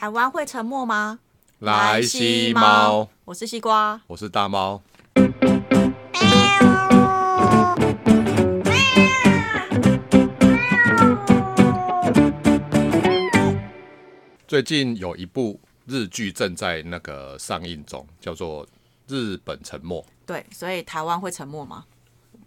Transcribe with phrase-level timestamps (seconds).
[0.00, 1.18] 台湾会沉默吗？
[1.58, 4.00] 来西猫，我是西瓜。
[4.06, 4.80] 我是大猫。
[14.46, 18.64] 最近有一部日剧正在那个上映中，叫做
[19.08, 20.00] 《日本沉默》。
[20.24, 21.84] 对，所以台湾会沉默吗？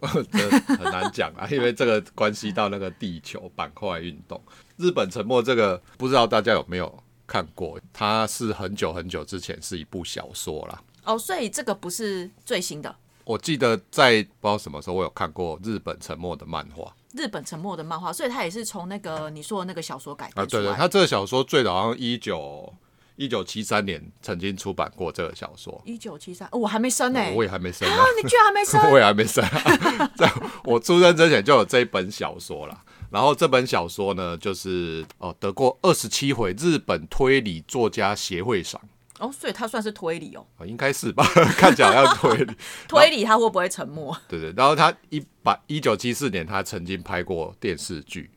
[0.32, 4.42] 这很难讲啊，因为这个关系到那个地球板块运动。
[4.78, 7.01] 日本沉默这个不知道大家有没有
[7.32, 7.80] 看过？
[7.94, 10.82] 它是很久很久之前是一部小说啦。
[11.04, 12.94] 哦，所以这个不是最新的。
[13.24, 16.94] 我记得在不知道什么时候我有看过日本沉默的漫画。
[17.14, 22.70] 日本沉默的漫画，所以它也是从那个你说的那个小说改编啊，对对，它这个小说最早好像一九
[23.16, 25.80] 一九七三年曾经出版过这个小说。
[25.86, 29.42] 一九七三，我还没生呢，我也还没生啊，你居然还没生， 我也还没生，
[30.16, 30.30] 在
[30.64, 32.78] 我出生之前就有这一本小说了。
[33.12, 38.80] 然后这本小说呢，就是哦得过二十七回日本推理作家协会赏。
[39.18, 41.22] 哦，所以他算是推理哦，应该是吧？
[41.56, 42.56] 看起来要推理，
[42.88, 44.16] 推理他会不会沉默？
[44.26, 48.30] 对对，然后他一百一九七四年，他曾经拍过电视剧，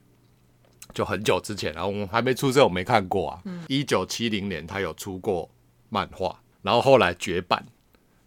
[0.93, 3.41] 就很久之前，然后我们还没出生，我没看过啊。
[3.67, 5.49] 一九七零年，他有出过
[5.89, 7.65] 漫画，然后后来绝版，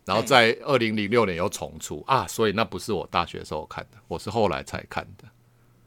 [0.04, 5.28] 然后在二零零六年又重出啊，所以那不是我大学时候看的，我是后来才看的。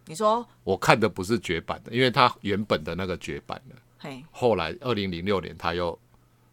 [0.05, 5.97] 你说我看的不是绝版的，因为他原本的那个绝版的，嘿，后来二零零六年他又。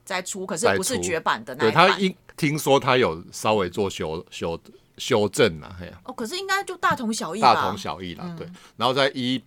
[0.05, 4.59] 再出，可是不是绝版的那对他应听说他有稍微做修修
[4.97, 8.49] 修正啊，嘿哦，可是应该就大同小异大同小异啦，对。
[8.79, 9.39] 然后在一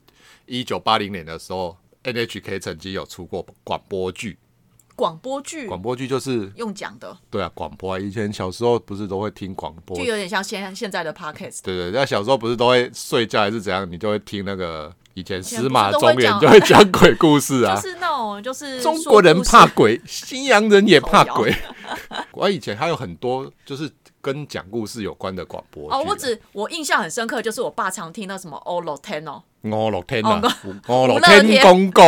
[0.46, 4.38] 一九八零年的时候，NHK 曾经有出过广播剧。
[5.02, 7.18] 广播剧，广播剧就是用讲的。
[7.32, 11.62] 对啊，广播啊，以前小时候不是都会听广播，就有点像现现在的 Podcast。
[11.64, 14.94] 对对，那小时候不是都会睡觉还是怎样，你就会听那个。
[15.14, 21.54] 以前司马中原就会讲鬼故事啊， 就是那种就是中国人怕鬼，西洋人也怕鬼。
[22.32, 23.92] 我以前还有很多就是
[24.22, 29.44] 跟讲故事有关的广播哦，我只我印象很深刻，就是我爸常听到什么《欧乐天》哦，
[29.76, 30.42] 《欧乐天》啊，
[30.88, 32.04] 《欧乐天》公告，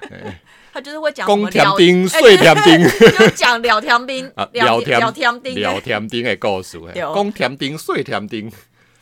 [0.78, 6.78] 他就是会讲公天兵、碎田兵，就讲聊天兵、聊聊天兵、聊天兵的故事，
[7.12, 8.48] 公天兵、碎天兵。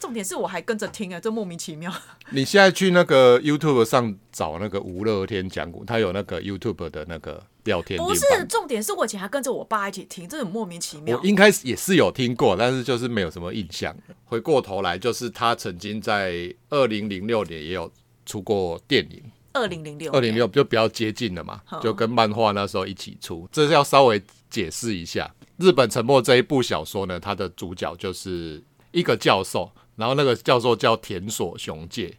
[0.01, 1.93] 重点是我还跟着听啊，这莫名其妙。
[2.33, 7.99] 你现在去那个 YouTube 上找那个吴乐天讲古，他有那个 YouTube 的那个聊天。
[7.99, 11.19] 不是，重点是我以前还跟着我爸一起听，这很莫名其妙。
[11.19, 13.95] 我应该也是有听过，但是就是没有什么印象。
[14.25, 17.93] 回过头来，就是他曾经在二零零六年也有
[18.25, 19.23] 出过电影。
[19.57, 23.49] 二零零六，二零六就比较接近了嘛，就跟漫画那时候一起出。
[23.51, 28.63] 这是要稍微解释一下，《日本沉默》这一部小说呢，它的主角就是
[28.93, 29.71] 一个教授。
[29.97, 32.15] 然后那个教授叫田所雄介，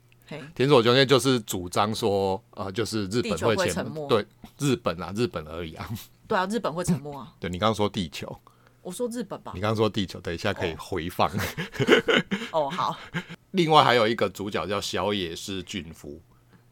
[0.55, 4.25] 田所雄介就是主张说，呃，就是日本会沉默，对，
[4.57, 5.87] 日本啊，日本而已啊。
[6.27, 7.31] 对啊，日本会沉默啊。
[7.39, 8.35] 对你刚刚说地球，
[8.81, 9.51] 我说日本吧。
[9.53, 11.29] 你刚刚说地球，等一下可以回放。
[12.51, 12.97] 哦，好。
[13.51, 16.19] 另外还有一个主角叫小野是俊夫，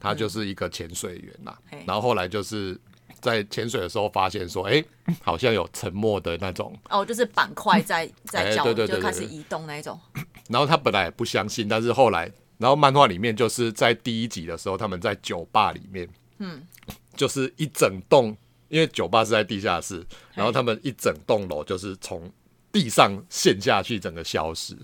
[0.06, 1.58] 他就是一个潜水员呐。
[1.86, 2.80] 然后后来就是。
[3.22, 4.84] 在潜水的时候发现说，哎，
[5.24, 10.00] 好像有沉默的那种哦，就是板块在 在角就开始移动那一种。
[10.48, 16.62] 然后他本来也不相信，但是后来，然后漫画里面就是在第一集的时候，他们在酒吧里面，嗯，
[17.16, 18.36] 就是一整栋，
[18.68, 20.06] 因为酒吧是在地下室，
[20.36, 22.32] 然后他们一整栋楼就是从
[22.72, 24.78] 地上陷下去，整个消失。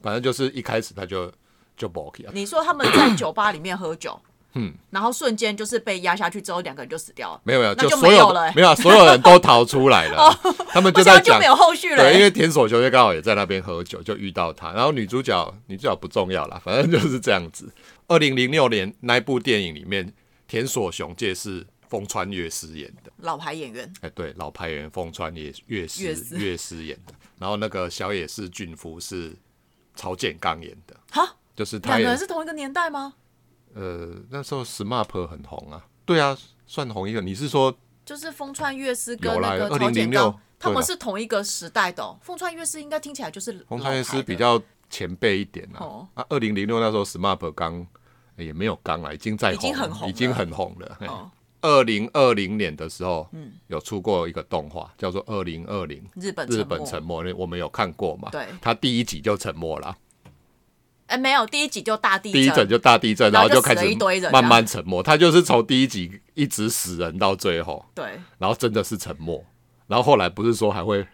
[0.00, 1.32] 反正就是一开始他就
[1.76, 4.20] 就不 OK 你说他们在酒吧里面喝酒？
[4.56, 7.40] 嗯，然后瞬间就是被压下去之后，两个人就死掉了。
[7.44, 10.32] 没有没有，就没有了，没有，所有人都逃出来了。
[10.70, 12.02] 他们就在讲，就没有后续了。
[12.02, 14.72] 对，因为田所雄就刚好也在那边喝酒，就遇到他。
[14.72, 17.70] 然后女主角，女主角不重要了，反正就是这样子。
[18.08, 20.12] 二零零六年那部电影里面，
[20.48, 23.92] 田所雄介是风川月司演的老牌演员。
[24.00, 26.02] 哎，对，老牌演员风川也月司
[26.38, 27.12] 月司演的。
[27.38, 29.36] 然后那个小野氏俊夫是
[29.94, 30.96] 曹建刚演的。
[31.10, 33.12] 哈，就是两个人是同一个年代吗？
[33.76, 36.34] 呃，那时候 SMAP 很红啊，对啊，
[36.66, 37.20] 算红一个。
[37.20, 37.76] 你是说，
[38.06, 42.18] 就是风川月司跟那个曹建刚，他们是同一个时代的。
[42.22, 44.58] 风川月司应该听起来就是风川月司比较
[44.88, 46.08] 前辈一点啊。
[46.14, 47.86] 啊，二零零六那时候 SMAP 刚
[48.36, 51.30] 也没有刚啊，已经在已经很红，已经很红了。
[51.60, 58.30] 二零二零年的时候，嗯，有出过一个动画叫做《二零二零日本日本沉默》，我们有看过嘛？
[58.30, 59.96] 对，他第一集就沉默了。
[61.06, 63.96] 哎，没有，第一集就大地震，第一整就大地震，然后就开始
[64.32, 65.02] 慢慢沉默。
[65.02, 69.44] 他就是从第一集一直死人到最后，对，然后真的是沉默。
[69.86, 71.06] 然后后来不是说还会，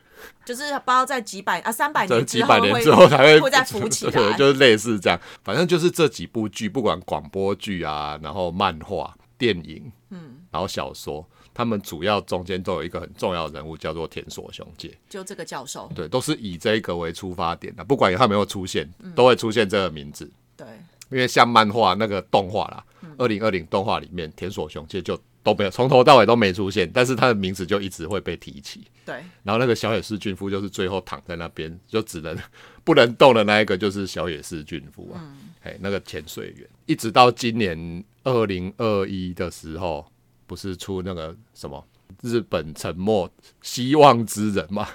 [0.46, 5.20] 就是不知道在几百啊三百年几百年之后才会会再浮起 来，就是类似这样。
[5.44, 20.66] 反正就是这几部剧，不管广播剧啊，然后漫画、电影，嗯，然后小说，他们主要中间都有一个很重要的人物，叫做田所雄介，就这个教授，对，都是以这个为出发点的，不管他没有出现，都会出现这个名字，对，
[21.10, 22.84] 因为像漫画那个动画啦，
[23.19, 32.37] 二零二零动画里面田所雄介就都没有从头到尾都没出现，但是他的名字就一直会被提起，对，然后那个小野寺俊夫就是最后躺在那边就只能
[32.84, 35.20] 不能动的那一个就是小野寺俊夫啊，
[35.62, 40.06] 哎，那个潜水员，一直到今年二零二一的时候，
[40.46, 41.84] 不是出那个什么
[42.22, 43.30] 日本沉默
[43.62, 44.88] 希望之人嘛？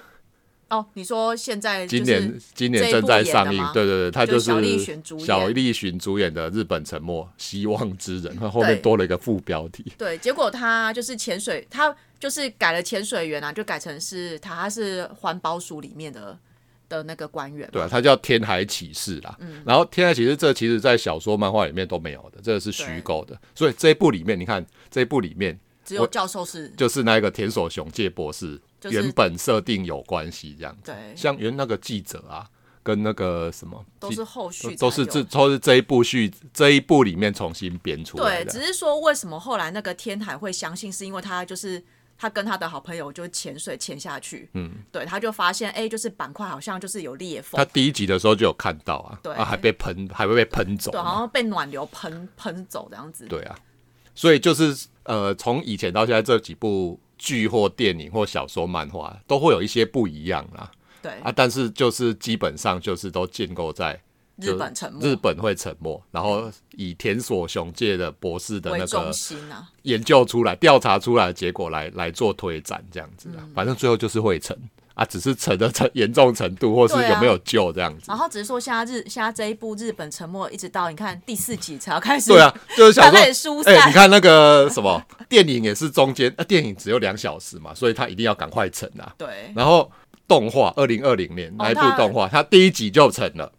[0.70, 9.94] 哦，你说现在今年今年正在上映，对对对，他就是小栗旬主演小栗旬主演的日本沉默希望之人，他后面多了一个副标题。
[9.98, 16.38] 对，结果他就是潜水，他就是改了潜水员啊，就改成是他他是环保署里面的
[16.90, 17.70] 的那个官员。
[17.72, 19.36] 对啊，他叫天海启示啦。
[19.40, 19.62] 嗯。
[19.66, 23.40] 然后天海启示这其实在小说漫画里面都没有的，这个是虚构的。
[23.56, 28.62] 所以这一部里面，你看这一部里面只有教授是就是那个田所雄介博士。
[28.92, 32.48] 原本设定有关系这样子，像原那个记者啊，
[32.84, 38.52] 跟那个什么都是后续，都是这都是这一部续这一部里面重新编出来的。
[38.52, 41.84] 对，只是说为什么后来那个天海会相信，是因为他就是
[42.18, 47.58] 他跟他的好朋友就潜水潜下去，嗯，对，他就发现哎，就是板块好像就是有裂缝。
[47.58, 53.26] 他第一集的时候就有看到啊，对，还被喷，还会被喷走，对，好像被暖流喷喷走这样子。
[53.28, 53.56] 对啊，
[54.16, 57.00] 所以就是呃，从以前到现在这几部。
[57.20, 60.70] 剧或电影或小说、漫画都会有一些不一样啦，
[61.02, 64.00] 对啊，但是就是基本上就是都建构在
[64.38, 69.00] 日本沉默，日本会沉默，然后以田所雄介的博士的那个
[69.52, 74.58] 啊研究出来、调查出来的结果来来做推展这样子，反正最后就是会沉。
[74.94, 78.06] 啊，只是沉的沉 严重程度，或是有没有救这样子。
[78.08, 82.32] 然后只是说，现在日现在这一部日本沉默，一直到你看第四集才要开始。
[82.32, 85.00] 对啊，就是想说， 哎，你看那个什么
[85.30, 89.14] 电影也是中间，啊，电影只有两小时嘛，所以他一定要赶快沉啊。
[89.20, 89.28] 对。
[89.56, 89.92] 然后
[90.28, 93.52] 动画，二零二零年那一部动画，它第一集就沉了，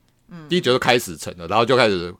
[0.48, 2.14] 第一集就开始沉了，然后就开始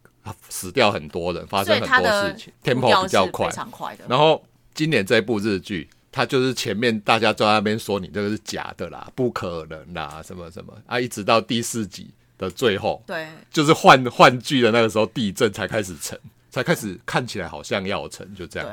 [0.48, 4.04] 死掉很多人，发生很多事情，tempo 比较快，非常快的。
[4.08, 4.44] 然后
[4.74, 5.88] 今年这一部日剧。
[6.10, 16.18] 它就是前面大家在那边说你这个是假的啦，不可能啦，什么什么啊，一直到第四集的最后，对，就是换换剧的那个时候，地震才开始沉，
[16.58, 18.68] 才开始看起来好像要沉，就这样。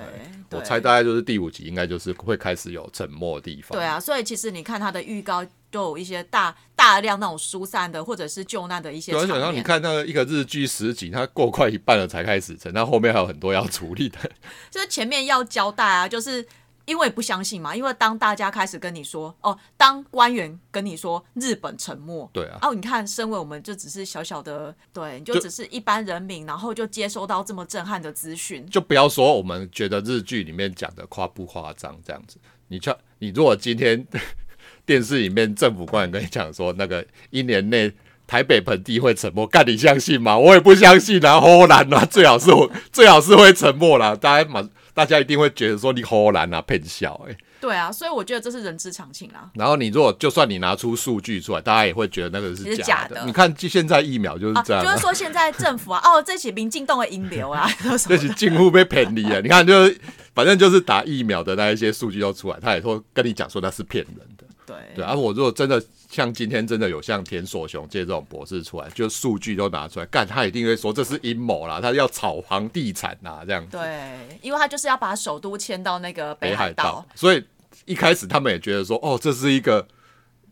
[0.52, 3.78] 我猜大概就是第五集，应该就是会开始有沉默的地方。
[3.78, 9.14] 对啊，所以其实你看它的预告，都有一些大大量那种疏散的或者是救难的一些。
[9.14, 14.18] 而且然后你看那个一个日剧十集，它过快一半了才开始沉，那后面还有很多要处理的。
[14.72, 16.46] 就是前面要交代啊，就是。
[16.86, 32.38] 因为不相信嘛，因为当大家开始跟你说，哦，当官员跟你说日本沉默，对啊，哦，你看，身为我们就只是小小的，对，你就只是一般人民，然后就接收到这么震撼的资讯，就不要说我们觉得日剧里面讲的夸不夸张这样子，
[32.68, 34.06] 你就你如果今天
[34.86, 37.92] 电视里面政府官员跟你讲说那个一年内
[38.28, 40.38] 台北盆地会沉默，干你相信吗？
[40.38, 44.70] 我也不相信啊，后然啊，最好是我最好是会沉默啦，大家马。
[44.95, 47.38] 大家一定会觉得说你好难啊，骗笑哎。
[47.59, 49.50] 对啊，所以我觉得这是人之常情啊。
[49.56, 53.21] 然后你如果就算你拿出数据出来，大家也会觉得那个是假的。
[53.25, 57.69] 你看现在疫苗就是这样，就是说现在政府啊，哦，这些民进党的引流啊，
[58.07, 59.39] 这些近乎被骗离啊。
[59.42, 60.00] 你看，就是
[60.33, 64.46] 反正就是打疫苗的那一些数据都出来，他也说跟你讲说那是骗人的。
[64.65, 65.84] 对对，而我如果真的。
[66.07, 73.75] 像今天真的有像田所雄介这种博士出来，就数据都拿出来干，他一定会说这是阴谋啦，他要炒房地产呐，这样子。
[73.75, 77.43] 对，因为他就是要把首都迁到那个北海道，所以
[77.84, 79.86] 一开始他们也觉得说，哦，这是一个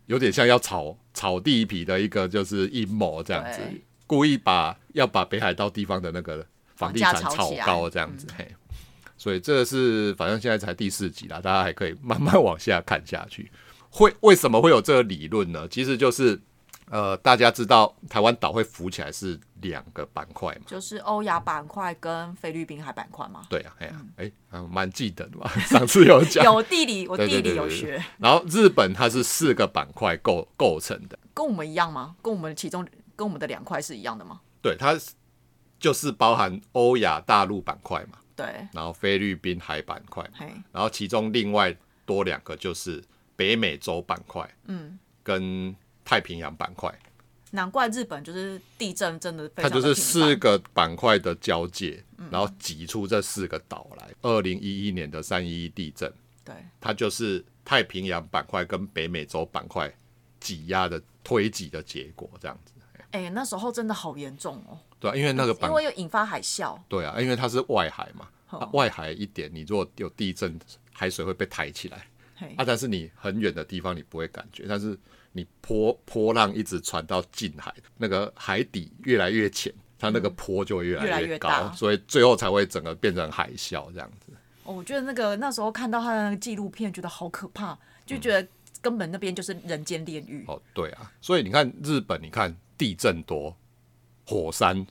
[0.08, 3.62] 有点像要炒炒地皮的一个就是阴谋这样子，
[4.05, 8.46] 故意把要把北海道地方的那个房地产炒高这样子，嘿。
[9.15, 13.50] 所以这是反正现在才第四集啦，大家还可以慢慢往下看下去。
[13.96, 15.68] 会为什么会有这个理论呢？
[15.68, 16.42] 其实就是，
[16.90, 23.44] 呃，大家知道台湾岛会浮起来是两个板块嘛，就是欧亚板块跟菲律宾海板块嘛。
[23.52, 24.02] 对啊，哎呀，
[24.50, 26.44] 哎，蛮记得的嘛， 上次有讲。
[26.44, 28.04] 有地理，我地理有学。
[28.18, 32.16] 然后日本它是四个板块构构成的，跟我们一样吗？
[32.24, 32.84] 跟我们其中
[33.16, 34.42] 跟我们的两块是一样的吗？
[34.60, 34.98] 对，它
[35.80, 38.18] 就是包含欧亚大陆板块嘛。
[38.36, 38.68] 对。
[38.74, 40.28] 然后菲律宾海板块，
[40.72, 43.04] 然后其中另外多两个就是。
[43.36, 45.75] 北美洲板块，嗯，跟
[46.06, 46.94] 太平洋板块，
[47.52, 52.30] 难怪日本就是地震真的，它就是四个板块的交界，嗯。
[52.32, 54.10] 然后挤出这四个岛来。
[54.22, 56.12] 二零一一年的三一一地震，
[56.44, 59.94] 对，它就是太平洋板块跟北美洲板块
[60.40, 62.72] 挤压的推挤的结果，这样子。
[63.12, 66.75] 哎、那时候真的好严重哦，对啊，因为那个板因为又引发海啸。
[66.90, 68.28] 对啊，因为它是外海嘛，
[68.72, 70.60] 外海一点，你如果有地震，
[70.92, 71.98] 海水会被抬起来。
[71.98, 72.04] 嘿
[72.58, 74.98] 啊，但是你很远的地方你不会感觉，但是
[75.32, 84.34] 你波波浪一直传到近海，那个海底越来越浅，它那个坡就会越来越高，越大所以最后才会整个变成海啸这样子。
[84.64, 88.48] 哦我觉得那个那时候看到他的那个纪录片，觉得好可怕，就觉得
[88.82, 90.46] 根本那边就是人间炼狱。
[90.48, 93.54] 哦，对啊，所以你看日本，你看地震多，
[94.26, 94.86] 火山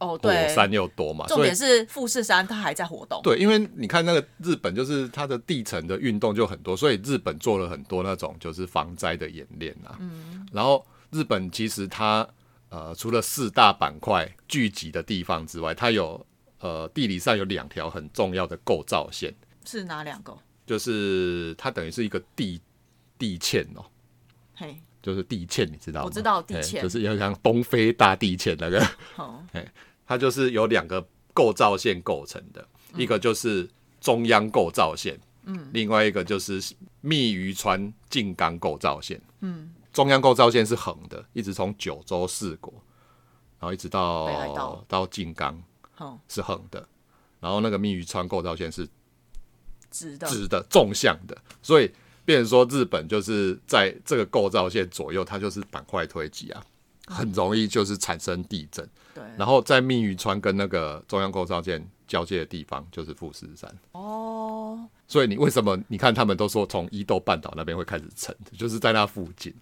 [0.00, 3.20] 哦，火对，山又多嘛，重点是富士山它还在活动。
[3.22, 9.96] 对，因为你看那个日本，就是它的地层的运动就很多，所以日本做了很多那种就是防灾的演练啊。
[10.00, 12.26] 嗯，然后日本其实它
[12.70, 16.26] 呃除了四大板块聚集的地方之外，它有
[16.60, 19.34] 呃地理上有两条很重要的构造线，
[19.66, 20.36] 是哪两个？
[20.66, 22.60] 就是它等于是一个地
[23.18, 23.84] 地堑哦。
[24.54, 26.06] 嘿，就是地堑，你知道吗？
[26.06, 29.44] 我知道地哎堑就是要像东非大地堑那个，好，
[30.10, 36.60] 它就是有两个构造线构成的，一个就是中央构造线，嗯，另外一个就是
[37.00, 42.74] 密渔川静冈构造线，嗯，中央构造线是横的，一直从九州四国，
[43.60, 45.62] 然后一直到到静冈
[45.92, 46.84] 好，是横的，
[47.38, 48.88] 然后那个密渔川构造线是
[49.92, 50.26] 直的。
[50.26, 51.88] 直的纵向的，所以
[52.24, 56.66] 变成说日本就是在这个构造线左右，它就是板块推挤啊，
[57.10, 58.88] 很容易就是产生地震。
[59.12, 69.52] 对，然后在密云川跟那个中央构造线交界的地方就是富士山，哦，所以你为什么你看他们都说从伊豆半岛那边会开始沉，就是在那附近，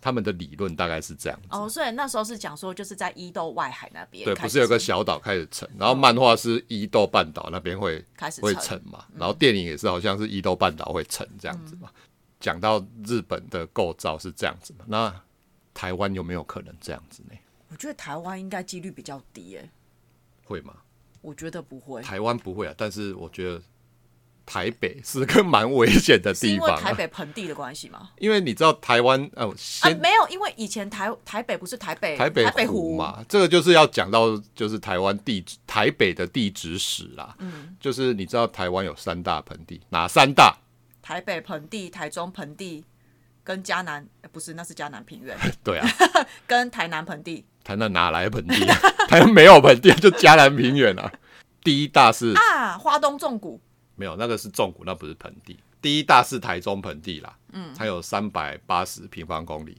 [0.00, 1.48] 他们的理论大概是这样子。
[1.50, 8.56] 哦，所以那时候是讲说，就是在伊豆外海那边对，不是有个小岛开始沉，然后漫画是伊豆半岛那边会会开始沉。
[8.60, 11.88] 沉嘛，然后电影也是好像是伊豆半岛会沉这样子嘛。
[12.40, 15.14] 讲到日本的构造是这样子嘛，那
[15.74, 17.36] 台湾有没有可能这样子呢？
[17.68, 19.70] 我觉得台湾应该几率比较低诶，
[20.44, 20.74] 会吗？
[21.20, 23.62] 我觉得不会，台湾不会啊，但是我觉得
[24.44, 28.10] 台北是个蛮危险的地方、啊，台北盆地的关系吗？
[28.18, 37.34] 因为你知道台湾呃，啊，没有，因为以前台台北不是台北台北北湖嘛，这个就是要讲到就是台湾地质台北的地址史啦。
[37.38, 40.58] 嗯，就是你知道台湾有三大盆地，哪三大？
[41.00, 42.84] 台北盆地、台中盆地
[43.44, 45.88] 跟迦南，呃不是，那是迦南平原， 对啊，
[46.46, 47.44] 跟台南盆地。
[47.64, 48.64] 台南哪来盆地？
[49.08, 51.12] 台南没有盆地，就迦南平原啊。
[51.62, 53.60] 第一大是啊，花东纵谷。
[53.94, 55.58] 没有，那个是纵谷，那不是盆地。
[55.80, 59.78] 第一大是台中盆地啦，嗯，它有三百八十平方公里，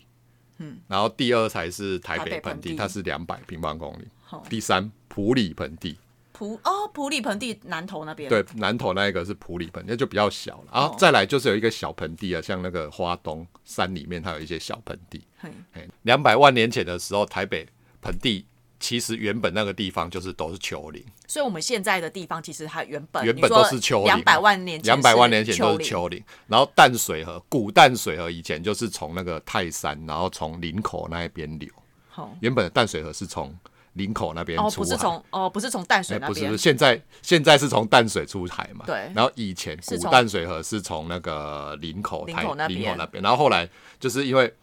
[0.60, 2.76] 嗯，然后第二才是台台北盆地，北盆地。
[2.76, 4.08] 它是两百平方公里。
[4.24, 4.44] 好。
[4.50, 5.98] 第三普里盆地，
[6.34, 10.68] 普哦普里盆地南头那边，对，南头那一个是普里盆，那就比较小了。
[10.74, 15.26] 然哦后再来就是有一个小盆地啊，像那个花东山里面，它有一些小盆地。
[15.40, 17.66] 嘿，两百万年前的时候，台北
[18.02, 18.46] 盆地
[18.80, 26.22] 其实原本那个地方就是都是丘陵，所以我们现在的地方其实它原本原本都是丘陵，两百万年前两百万年前都是，丘陵。
[26.48, 31.70] 然后淡水河，古淡水河以前就是从那个泰山，然后从林口那一边流。
[32.10, 33.56] 好原本的淡水河是从
[33.94, 34.86] 林口那边哦，出海。
[34.86, 38.86] 不是从哦不是从淡水哎，不是，那边不是，现在现在是从淡水出海嘛？
[38.86, 42.68] 对然后以前古淡水河是从那个林口台林口那
[43.08, 43.68] 边，然后后来
[44.00, 44.54] 就是因为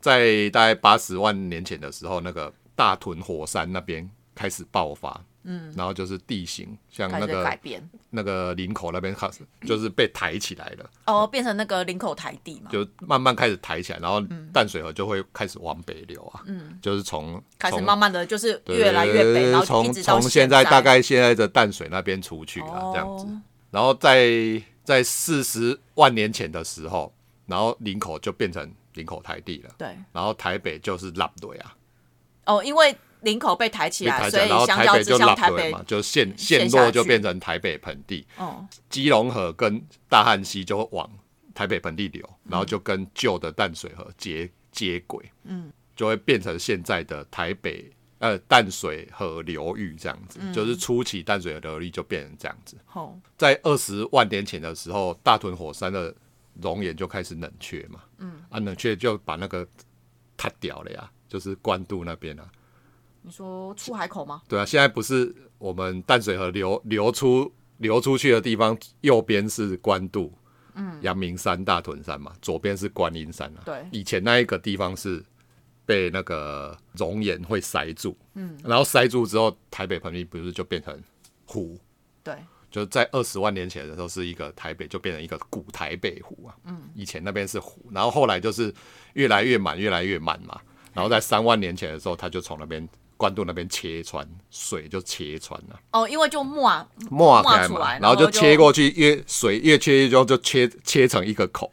[0.00, 7.82] 在大概八十万年前的时候，那个大屯火山那边开始爆发，嗯，然后就是地形像那个改变。
[8.10, 22.90] 那个林口那边开始就是被抬起来了，哦，变成那个林口台地嘛，就慢慢开始抬起来，然后淡水河就会开始往北流啊，嗯，就是从从开始慢慢的就是越来越北，然后从从现在大概现在的淡水那边出去啊，哦。
[22.94, 23.26] 这样子。
[23.70, 27.12] 然后在在四十万年前的时候，
[27.44, 29.88] 然后林口就变成林口台地了，对。
[30.12, 31.76] 然后台北就是拉队啊，
[32.46, 38.66] 哦，因为林口被抬起来，所以然后相较之台北就下台北嘛，就陷陷陷落就变成台北盆地，哦。
[38.88, 41.10] 基隆河跟大汉溪就会往
[41.54, 50.52] 台北盆地流，嗯然后就跟旧的淡水河接接轨，嗯，就会变成现在的台北呃淡水河流域这样子，嗯。
[50.52, 52.76] 就是初期淡水河流域就变成这样子。
[52.86, 53.18] 好。
[53.36, 56.14] 在二十万年前的时候，大屯火山的
[56.60, 59.66] 熔岩就开始冷却嘛，嗯，啊冷却就把那个
[60.36, 62.48] 塌掉了呀，就是关渡那边啊，
[63.28, 64.40] 你说出海口吗？
[64.48, 70.32] 对啊，现在不是我们淡水河流流出流出去的地方，右边是关渡，
[70.74, 73.60] 嗯，阳明山、大屯山嘛，左边是观音山啊。
[73.66, 75.22] 对以前那一个地方是
[75.84, 80.98] 被那个熔岩会塞住，嗯，然后塞住之后，台北盆地不是就变成
[81.44, 81.78] 湖，
[82.24, 82.34] 对，
[82.70, 86.56] 就是在二十万年前的时候，是一个台北就变成一个古台北湖啊。
[86.64, 88.74] 嗯，以前那边是湖，然后后来就是
[89.12, 90.58] 越来越满，越来越满嘛。
[90.94, 101.70] 然后在三万年前的时候，它就从那边关渡那边切穿，水就切穿了，哦，因为就抹抹抹出来，开嘛，然后就切过去，越水越切越多，就切切成一个口，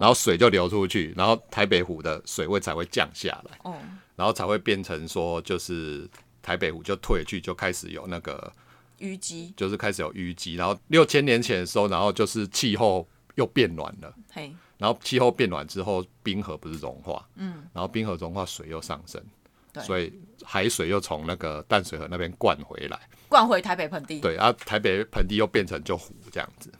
[0.00, 3.76] 然后水就流出去，然后台北湖的水位才会降下来，哦，
[4.16, 6.08] 然后才会变成说，就是
[6.42, 8.52] 台北湖就退去，就开始有那个
[9.00, 14.14] 淤积，就是开始有淤积，然后六千年前的时候，然后就是气候又变暖了。
[14.32, 19.45] 嘿，然后气候变暖之后，冰河不是融化，嗯，然后冰河融化，水又上升，对
[19.82, 20.12] 所以
[20.44, 26.72] 海水又从那个淡水河那边灌回来，灌回台北盆地，对，啊台北盆地又变成就湖这样子，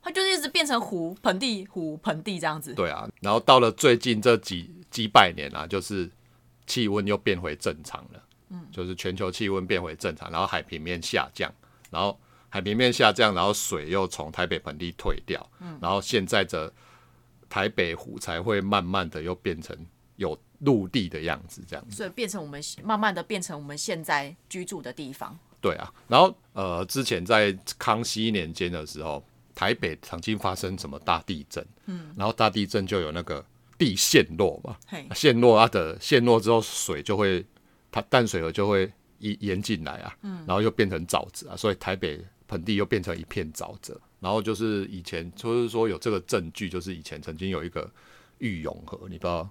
[0.00, 6.10] 它就是一直变成湖盆地湖盆地这样子，对啊，然后到了最近这几几百年啊，就是
[6.66, 11.52] 气温又变回正常了，嗯，就是全球气温变回正常，然后海平面下降，
[11.90, 12.18] 然后
[12.48, 16.72] 海平面下降，然后水又从台北盆地退掉，嗯，然后现在的
[17.48, 19.76] 台北湖才会慢慢的又变成
[20.16, 21.96] 有陆地的样子，这样子。
[21.96, 29.22] 所以变成我们慢慢的变成我们现在居住的地方，对啊，然后呃，之前在康熙年间的时候，
[29.54, 33.44] 台北曾经发生什么大地震，嗯，然后大地震就有那个
[33.76, 34.76] 地陷落嘛，
[35.14, 37.44] 陷落它的陷落之后，水就会
[37.90, 44.00] 它淡水河就会淹淹进来啊，嗯，然后又变成沼泽啊，所以台北盆地又变成一片沼泽。
[44.20, 47.90] 然后就是以前就是说有这个证据，就是以前曾经有一个
[48.38, 49.50] 玉永河，你不知道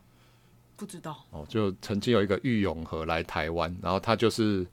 [0.81, 4.65] 不知道，哦，就曾经有一个玉永河来台湾，然后他就是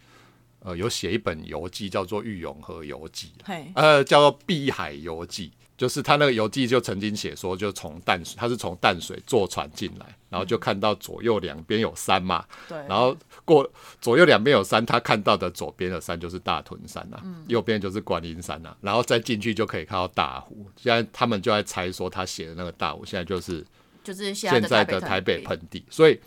[0.61, 17.45] 呃有写一本游记，叫做《玉永河游记》，嘿，呃，叫做《碧海游记》，就是他那个游记就曾经写说，就从淡水，他是从淡水坐船进来，然后就看到左右两边有山嘛，对，然后过左右两边有山，他看到的左边的山就是大屯山啊，嗯。
[17.49, 20.71] 右边就是观音山啊，然后再进去就可以看到大湖。
[20.75, 23.62] 现在他们就在猜说，他写的那个大湖，现在就是
[24.09, 25.85] 就是现现在在的的台北盆盆地。
[25.91, 26.19] 所以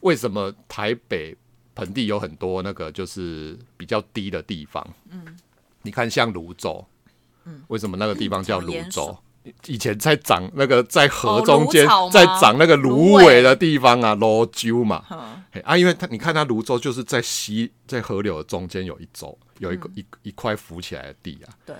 [0.00, 1.36] 为什么台北
[1.74, 4.84] 盆地有很多那个就是比较低的地方？
[5.10, 5.36] 嗯，
[5.82, 6.84] 你看像泸州，
[7.44, 9.16] 嗯，为什么那个地方叫泸州？
[9.66, 14.96] 以前在长那个在河哦中间在长那个芦芦苇苇的地方啊，泸州嘛，
[15.64, 21.74] 啊，因为它你看它泸州就是在溪在河流的中间有一州，有一个、一一块浮起来的地啊，对，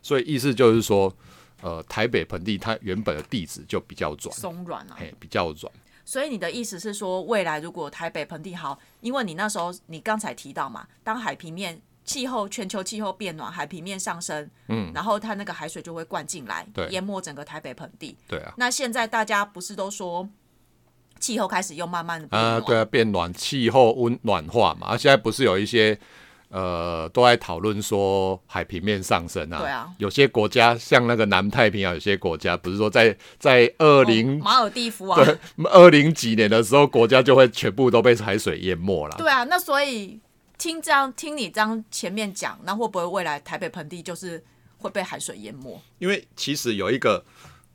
[0.00, 1.12] 所以意思就是说，
[1.62, 4.96] 呃，台北盆地它原本的地质就比较软，松软啊。
[4.98, 5.72] 嘿，比较软，
[6.04, 18.16] 所以你的意思是说，未来如果台北盆地好，因为你那时候你刚才提到嘛，当海平面气候全球气候变暖，海平面上升，嗯，然后它那个海水就会灌进来，对淹没整个台北盆地。
[18.26, 20.28] 对啊，那现在大家不是都说
[21.18, 25.98] 气候开始又慢慢的变啊，暖，对啊，变暖，气候温暖化嘛，啊，现在不是有一些。
[26.50, 29.88] 呃，都在讨论说海平面上升啊，对啊。
[29.98, 35.38] 有些国家像那个南太平洋，有些国家不是说在在二零哦马尔蒂夫啊，对
[35.70, 39.16] 二零几年的时候，国家就会全部都被海水淹没了。
[39.16, 40.18] 对啊，那所以
[40.58, 44.42] 听这样听你这样前面讲，那会不会未来台北盆地就是
[44.76, 45.80] 会被海水淹没？
[45.98, 47.24] 因为其实有一个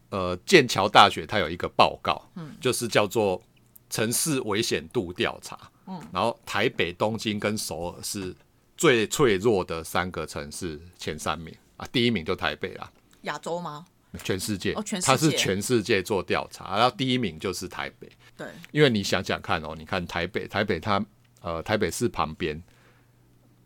[0.09, 3.41] 呃剑桥大学它有一个报告，嗯，就是叫做
[3.89, 5.57] 城市危险度调查，
[5.87, 8.35] 嗯，然后台北、东京跟首尔是
[8.77, 12.91] 最脆弱的三个城市前三名啊，第一名就台北啦。
[13.21, 13.85] 亚洲吗？
[14.23, 21.05] 全世界，哦全世界它是全世界做调查，然后第一名就是台北，对，因为你想想看哦，你看台北，台北它
[21.41, 22.61] 呃台北市旁边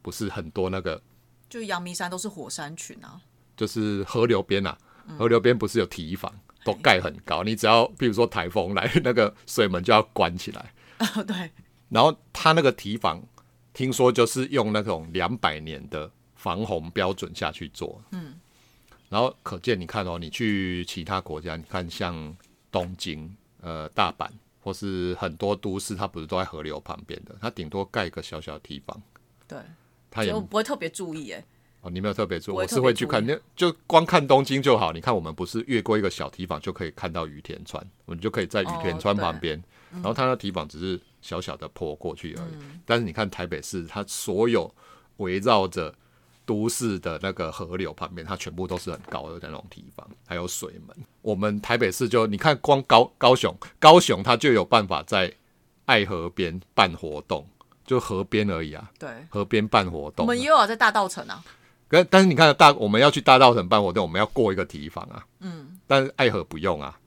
[0.02, 1.00] 不是很多那个
[1.48, 3.22] 就阳明山都是火山群啊，
[3.56, 4.76] 就是河流边啊，
[5.20, 10.74] 河流边不是有堤防，都盖很高，你只要比如说台风来， 那个水门就要关起来，
[11.28, 11.52] 对，
[11.90, 13.22] 然后它那个堤防
[13.74, 18.34] 听说就是用那种两百年的防洪标准下去做，嗯，
[19.10, 22.36] 然后可见你看哦，你去其他国家，你看像
[22.72, 24.28] 东京、呃大阪
[24.62, 29.02] 或是很多都市，它不是都在河流旁边的，它顶多盖一个小小的堤防，
[29.48, 29.58] 对，
[30.12, 31.44] 它也不会特别注意哎，
[31.82, 34.92] 哦，你没有特别注意，我是会去看，那就光看东京就好。
[34.92, 42.56] 你看，我们不是越过一个小堤防就可以看到羽田川，我们就可以在羽田川旁边，然后它那堤防只是小小的坡过去而已。
[42.62, 44.74] 嗯但是你看台北市，它所有
[45.18, 45.94] 围绕着
[46.46, 50.98] 都市的那个河流旁边，它全部都是很高的那种地方，还有水门。
[51.22, 55.32] 我们台北市就你看，光高高雄，高雄它就有办法在
[55.86, 57.48] 爱河边办活动，
[57.86, 60.28] 就河边而已啊，对，河边办活动我。
[60.28, 61.44] 们也有在大道城啊，
[61.88, 67.00] 可但是你看大我们要去大道城办活动，我们要过一个堤防啊，嗯，但是爱河不用啊，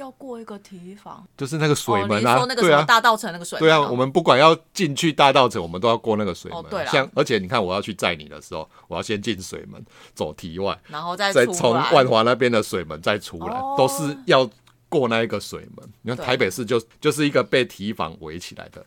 [0.00, 9.84] 要过一个堤防，就是那个水哦，门啊，那个什么大道城那个水门对啊，哦我们不管要进去大道城，我们都要过那个水门啊、哦对啦像而且你看我要去载你的时候，我要先进水门，
[10.14, 14.48] 走堤外，然后再再从万华那边的水门再出来，哦都是要
[14.88, 15.92] 过那一个水门。
[16.02, 18.84] 你看台北市就就是一个被堤防围起来的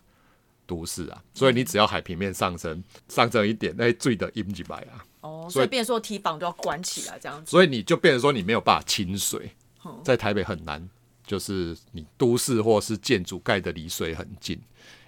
[0.66, 5.06] 都市啊，所以你只要海平面上升上升一点，那最的阴几百啊。
[5.22, 7.50] 哦，所以变说堤防都要关起来这样子。
[7.50, 9.56] 所以你就变成说你没有办法清水，
[10.04, 10.90] 在台北很难，
[11.26, 14.60] 就是你都市或是建筑盖的离水很近，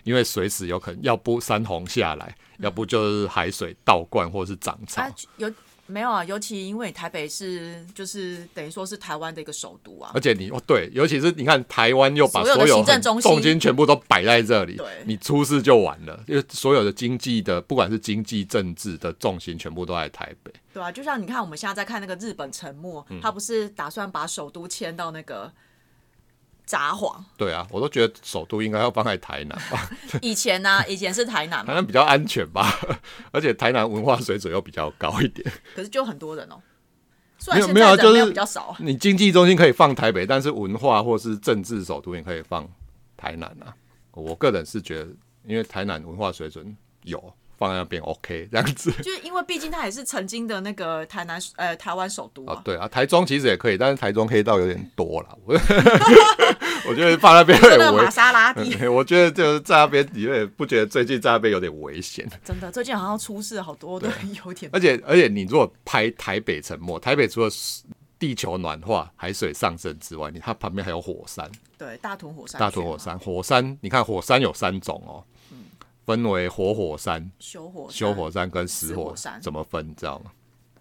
[0.03, 5.05] 因为随时有可能要不山洪下来，要不就是海水倒灌或是涨潮。
[5.37, 5.51] 有。
[5.87, 10.09] 没有啊，尤其因为台北是就是等于说是台湾的一个首都啊。
[10.15, 20.51] 而且你哦对，尤其是你看台湾又把所有行政中心全部都摆在这里，你出事就完了，因为所有的经济的不管是经济政治的重心全部都在台北。
[20.73, 25.53] 对啊，就像你看我们现在在看那个日本沉没，他不是打算把首都迁到那个。
[26.65, 29.89] 札幌，对啊，我都觉得首都应该要放在台南吧。
[30.21, 32.73] 以前呢，以前是台南，台南比较安全吧，
[33.31, 35.51] 而且台南文化水准又比较高一点。
[35.75, 36.59] 可是就很多人哦，
[37.53, 38.75] 没有没有，就是比较少。
[38.79, 42.67] 你经济中心可以放台北，但是文化或是政治首都也可以放
[43.15, 43.73] 台南啊。
[44.11, 45.07] 我个人是觉得，
[45.45, 47.33] 因为台南文化水准有。
[47.57, 52.61] 放在那边 OK， 这样子，就是因为毕竟它也是曾经的那个台南呃台湾首都啊。
[52.63, 55.37] 对啊，台中其实也可以，但是台中黑道有点多了。
[55.45, 55.53] 我
[56.87, 58.85] 我觉得放那边 有点玛莎拉蒂。
[58.87, 62.27] 我觉得就是在那边，你也不觉得最近在那边有点危险？
[62.43, 64.09] 真的，最近好像出事好多的，
[64.45, 64.69] 有点。
[64.73, 67.49] 而且而且，你如果拍台北沉没，台北除了
[68.17, 71.49] 地球暖化、海水上升之外，你它旁边还有火山。
[71.77, 72.59] 对，大屯火山。
[72.59, 75.23] 大屯火山，火山，你看火山有三种哦。
[76.05, 79.87] 分为活火山、修火、休火山跟死火山，怎么分？
[79.87, 80.31] 你知道吗？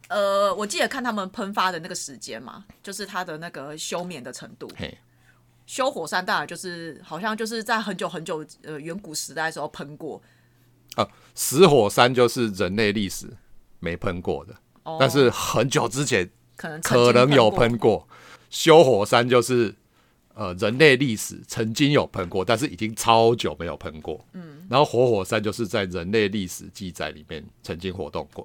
[0.08, 4.70] 呃，我记得看他们喷发的那个时间嘛，就是它的那个休眠的程度。
[4.76, 4.98] 嘿，
[5.66, 10.20] 修火山当然就是好像就是在很久很久呃远古时代的时候喷过。
[10.96, 13.26] 啊，死火山就是人类历史
[13.80, 14.54] 没喷过的，
[15.00, 18.06] 但是很久之前可能可能有喷过。
[18.50, 19.74] 修火山就是。
[20.36, 24.24] 呃，人类历史曾经有喷过，但是已经超久没有喷过。
[24.32, 28.44] 嗯，然后活火山就是在人类历史记载里面曾经活动过，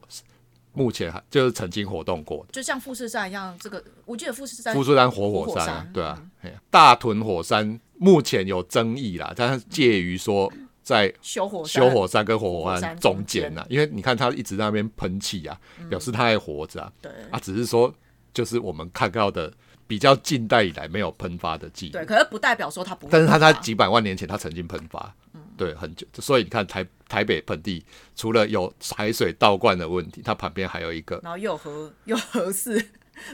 [0.73, 3.57] 目前还就是曾经活动过，就像富士山一样。
[3.59, 6.21] 这个我记得富士山，富士山活火山，对啊，
[6.69, 16.93] 大屯火山目前有争议啦，但是介于说在修火修火山跟活火山中间呐，因为你看它一直在那边喷气啊，表示它还活着啊。
[17.01, 17.91] 对啊，只是说
[18.31, 19.51] 就是我们看到的。
[19.89, 27.83] 比较近代以来没有喷发的记忆，对，可是不代表说它不，但是它在几百万年前它曾经喷发，嗯，对，很久，所以你看台台北盆地
[28.15, 32.79] 除了有海水倒灌的问题，它旁边还有一个，然后又核又核四，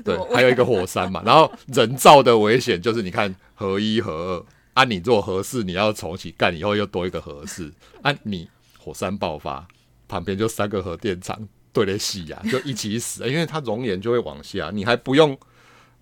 [0.06, 7.70] 对，还有一个火山嘛， 然后人造的危险就是你看核一核二，啊，你做核四你要重启干以后又多一个核四，
[8.02, 9.68] 啊，你火山爆发
[10.08, 11.38] 旁边就三个核电厂
[11.74, 15.38] 对得起呀，就一起死，因为它熔岩就会往下，你还不用。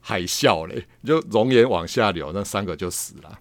[0.06, 3.40] 海啸嘞，就熔岩往下流，那三个就死了。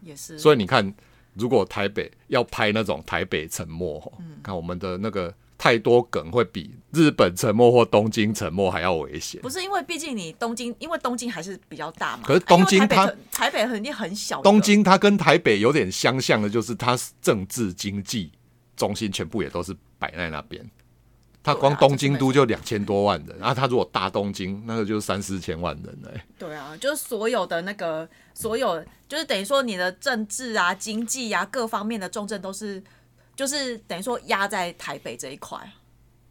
[0.00, 0.38] 也是。
[0.38, 0.94] 所以你看，
[1.34, 9.40] 如果台北要拍那种台北沉没，嗯，看我们的那个太多梗，会比日本沉没或东京沉没还要危险。
[9.40, 12.22] 不是因为毕竟你东京，因为东京还是比较大嘛。
[12.24, 14.40] 可是东京它台北肯定很小。
[14.42, 18.30] 东京它跟台北有点相像的，就是它政治经济
[18.76, 20.64] 中心全部也都是摆在那边。
[21.46, 26.20] 他光东京都就两千多万人，然后他如果大东京，那个就是三四千万人嘞。
[26.36, 32.82] 对啊，就是所有的那个，所有就是等于说你的政治啊、经济啊各方面的重镇都是，
[33.36, 35.56] 就是等于说压在台北这一块。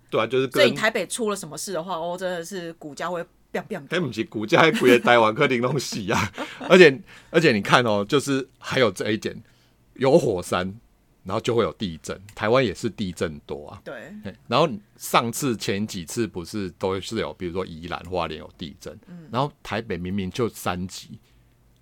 [0.10, 3.82] 对啊，就是所以台北出了什么事的话，哦，真的是股价会变变。
[3.92, 6.30] 哎，不是股价还贵的台湾克林东西啊，
[6.68, 9.42] 而且而且你看哦，就是还有这一点，
[9.94, 10.76] 有火山。
[11.26, 13.82] 然后就会有地震，台湾也是地震多啊。
[13.84, 14.14] 对。
[14.48, 19.28] 然后上次前几次不是都是有，比如说宜兰花莲有地震，嗯。
[19.32, 21.18] 然后台北明明就三级，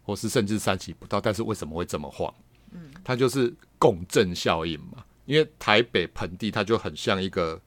[0.02, 2.34] 或是甚至三级不到，但是为什么会这么晃？
[2.72, 2.90] 嗯。
[3.04, 7.60] 它就是共振效应嘛，因为台北盆地它就很像一个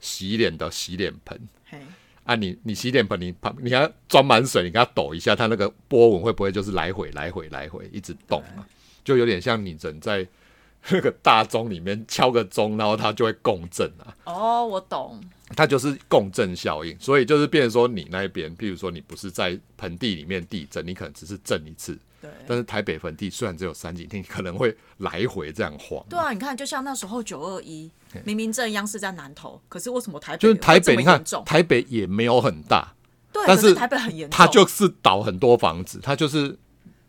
[0.00, 1.38] 洗脸的洗脸盆。
[1.66, 1.78] 嘿。
[2.24, 8.66] 啊，你你洗脸盆，你旁你要装满水，你给它抖一下，它那个波纹会不会就是来回来回来回一直动啊？
[9.04, 10.26] 就有点像你人在。
[10.90, 14.14] 那个大钟里面敲个钟，然后它就会共振啊。
[14.24, 15.20] 哦，我懂。
[15.56, 21.98] 它就是共振效应，所以就是变成说，你那边，譬如说你不是在盆地里面地震，你可能只是震一次。
[22.20, 22.30] 对。
[22.46, 26.04] 但是台北盆地虽然只有三级天，可能会来回这样晃。
[26.08, 27.90] 对啊，你看，就像那时候九二一，
[28.24, 30.96] 明明震央是在南头，可是为什么台北就是台北？
[30.96, 32.94] 你看台北也没有很大，
[33.32, 36.58] 对，但是台北很严重，它就是倒很多房子，它就是。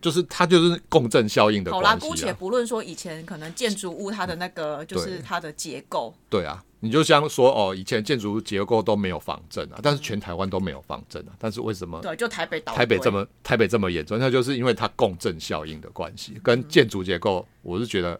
[0.02, 6.14] 就是它就是共振效应的好啦，姑且不论说以前可能建筑物它的那个就是它的结构。
[6.30, 12.00] 对啊，你就像说哦，以前建筑物结构都没有防震啊，但是全台湾都没有防震啊，但是为什么？
[12.02, 18.20] 对，就台北台北这么台北这么严重，那就是因为它共振效应的关系，跟建筑结构，我是觉得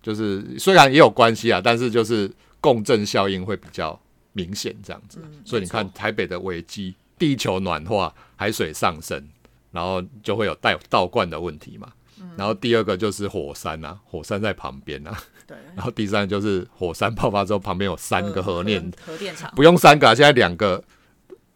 [0.00, 4.00] 就是虽然也有关系啊，但是就是共振效应会比较
[4.32, 5.18] 明显这样子。
[5.44, 9.28] 所以你看台北的危机，地球暖化，海水上升，
[9.72, 11.92] 然后就会有带倒灌的问题嘛。
[12.36, 15.18] 然后第二个就是火山啊，火山在旁边啊。
[15.46, 15.56] 对。
[15.74, 20.82] 然后第三就是火山爆发之后，旁边有三个核电核电厂，不用三个，现在两个。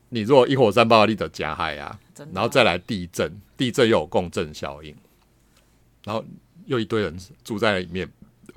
[0.08, 1.98] 你如果一火山爆发，你得加害啊，
[2.32, 4.94] 然后再来地震，地震又有共振效应，
[6.04, 6.24] 然后
[6.66, 8.08] 又一堆人住在里面，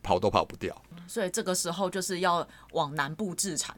[0.04, 0.80] 跑都跑不掉。
[1.08, 3.76] 所以这个时候就是要往南部置产，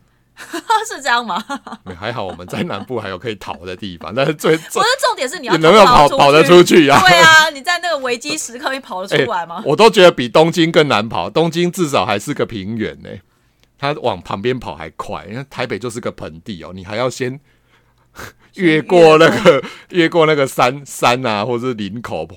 [0.88, 1.44] 是这样吗？
[2.00, 7.00] 还好我们在南部还有可以逃的地方， 但是最不是重点是你要能不能跑跑得出去啊？
[7.02, 9.62] 对啊，你在那个危机时刻你跑得出来吗？
[9.66, 13.10] 我都觉得比东京更难跑，东京至少还是个平原呢，
[13.78, 17.40] 它往旁边跑还快，因为台北就是个盆地哦，你还要先。
[18.56, 22.28] 越过那个，越过那个山山啊，或者是林口，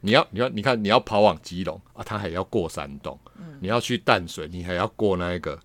[0.00, 3.16] 你要你要你看你要跑往基隆啊，他还要过山洞。
[3.60, 5.56] 你要去淡水，你还要过那一个，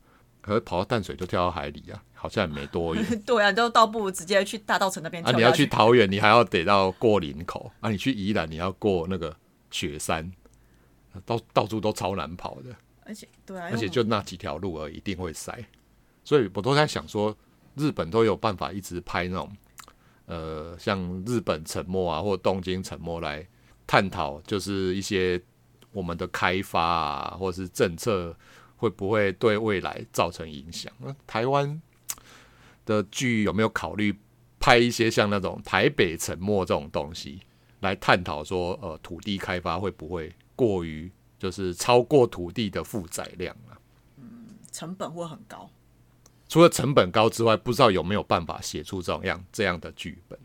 [0.45, 3.03] 可是跑到淡水就跳到海里啊，好像也没多远。
[3.25, 5.23] 对啊，都倒不如直接去大道城那边。
[5.25, 9.35] 啊，你要去桃园，你还要得到过林口啊，你去宜兰，你要过那个
[9.71, 10.31] 雪山，
[11.25, 12.75] 到到处都超难跑的。
[13.03, 15.57] 而且对啊，而且就那几条路而已，一定会塞。
[16.23, 17.35] 所以我都在想说。
[17.77, 19.51] 日本都有办法一直拍那种，
[20.27, 23.45] 呃，像日本沉没啊，或东京沉没来
[23.85, 25.37] 探讨，就是一些
[25.91, 28.33] 我们的开发啊，或者是政策
[28.85, 30.93] 会不会对未来造成影响？
[30.99, 31.81] 那台湾
[32.85, 34.15] 的剧有没有考虑
[34.59, 37.39] 拍一些像那种台北沉没这种东西，
[37.79, 43.73] 来探讨说，呃，土地开发会不会过于就是超过土地的负载量啊？
[44.17, 45.67] 嗯，成本会很高。
[46.47, 50.37] 除了成本高之外，不知道有没有办法写出这样这样的剧本？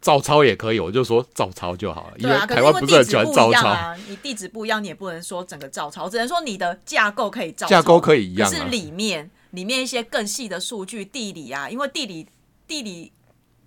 [0.00, 2.16] 照抄也可以，我就说照抄就好了。
[2.18, 12.26] 因为台湾不是很喜欢照抄，你地址不一样，你也不能说整个照抄，只能说你的架构可以照架构可以一样，是里面里面一些更细的数据地理啊，因为地理
[12.66, 13.12] 地理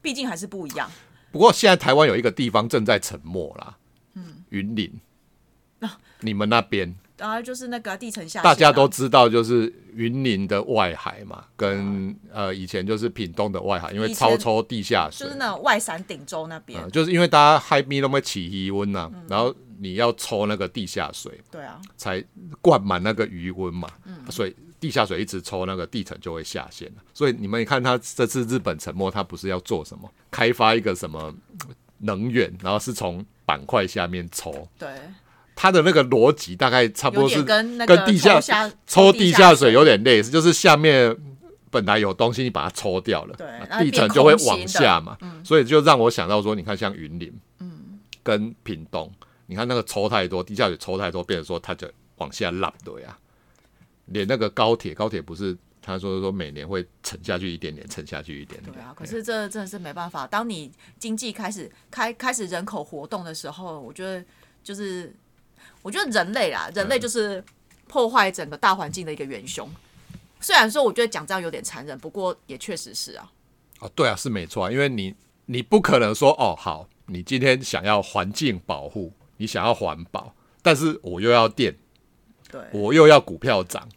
[0.01, 0.89] 毕竟还是不一样。
[1.31, 3.77] 不过现在台湾有一个地方正在沉没啦，
[4.15, 4.99] 嗯，云林，
[5.79, 6.95] 啊 你们那边。
[7.23, 22.21] 然后就是那个地层下，大家都知道，就是云林的外海嘛，跟呃以前就是屏东的外海，因为超抽地下水，就是那外山顶洲那边，就是因为大家海边都会起余温呐，然后你要抽那个地下水，对啊，才
[22.59, 23.87] 灌满那个余温嘛，
[24.29, 27.01] 所以地下水一直抽，那个地层就会下陷了。
[27.13, 31.33] 所以你们看，他这次日本沉没，他不是要做什么，开发一个什么
[31.99, 34.89] 能源，然后是从板块下面抽，对。
[35.55, 38.41] 它的那个逻辑大概差不多是跟地下
[38.87, 41.15] 抽地下水有点类似，就是下面
[41.69, 43.35] 本来有东西，你把它抽掉了，
[43.79, 49.11] 地层就会往下嘛，所以就让我想到说，你看像云林，嗯，跟屏东，
[49.45, 51.87] 你看那个抽太多，地下水抽太多，变成说它就
[52.17, 53.17] 往下落对呀。
[54.07, 58.73] 连那个高铁，高铁不是他说说每年会沉下去一点点，沉下去一点点。
[58.73, 60.27] 对啊，可是这真的是没办法。
[60.27, 64.23] 当你经济开始开开始人口活动的时候，我觉得
[64.63, 65.15] 就是。
[65.83, 67.43] 我觉得人类啊，人类就是
[67.87, 69.69] 破坏整个大环境的一个元凶。
[70.39, 73.31] 虽然说我觉得讲这样有点残忍，不过也确实是啊。
[73.79, 75.13] 哦，对啊，是没错啊，因为你
[75.45, 81.75] 你不可能说哦，好，你今天想要环境保护，你想要环保，但是我又要电，
[82.49, 83.87] 对，我又要股票涨，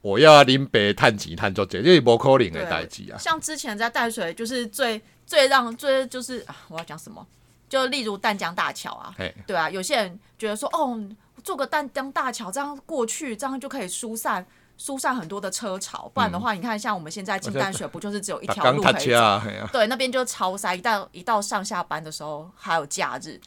[0.00, 3.18] 我又要拎北碳几碳做这，这不可能的代际啊。
[3.18, 7.26] 像之前在淡水，就是最最让最就是啊，我要讲什么？
[7.70, 9.14] 就例如淡江大桥啊，
[9.46, 11.00] 对啊，有些人觉得说，哦，
[11.44, 14.44] 做个淡江大桥，这样过去，这样就可以疏散
[14.76, 16.10] 疏散很多的车潮。
[16.12, 19.46] 不然的话，你看像我们现在进淡水，不就是只有一条路可以走？
[19.72, 23.40] 对，那边就超塞，一到一到上下班的时候，还有假日。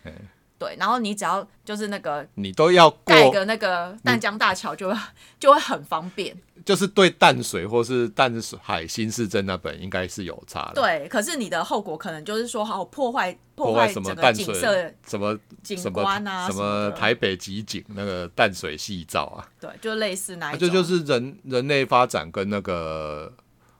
[0.64, 4.90] 对，然后你只要就是那个，你都要盖个那个淡江大桥，就
[5.38, 6.34] 就会很方便。
[6.64, 10.82] 就是对淡水或是淡水海新市镇那本应该是有差的。
[10.82, 19.44] 对，可是你的后果可能就是说，好破坏破坏什么淡水什么景观啊，什么台北集景那个淡水细照啊。
[19.60, 20.60] 对，就类似那一种。
[20.60, 23.34] 这就是人人类发展跟那个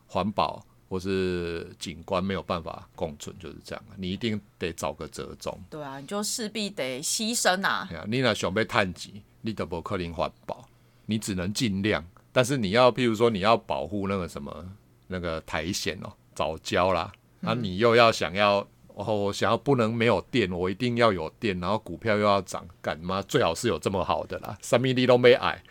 [0.08, 0.66] 环保。
[0.90, 3.84] 或是景观没有办法共存，就是这样。
[3.98, 5.58] 你一定得找个折中。
[5.70, 7.90] 对啊，你就势必得牺牲啊。
[8.08, 10.68] 你那想被碳基，你得不克林环保，
[11.06, 12.06] 你只能尽量。
[12.32, 14.66] 但是你要，譬如说你要保护那个什么
[15.08, 23.22] 那个苔藓哦，早教啦，那你又要想要哦，想要不能没有电，我一定要有电，然后股票又要涨，干嘛？
[23.22, 25.64] 最好是有这么好的啦，三米地都没矮，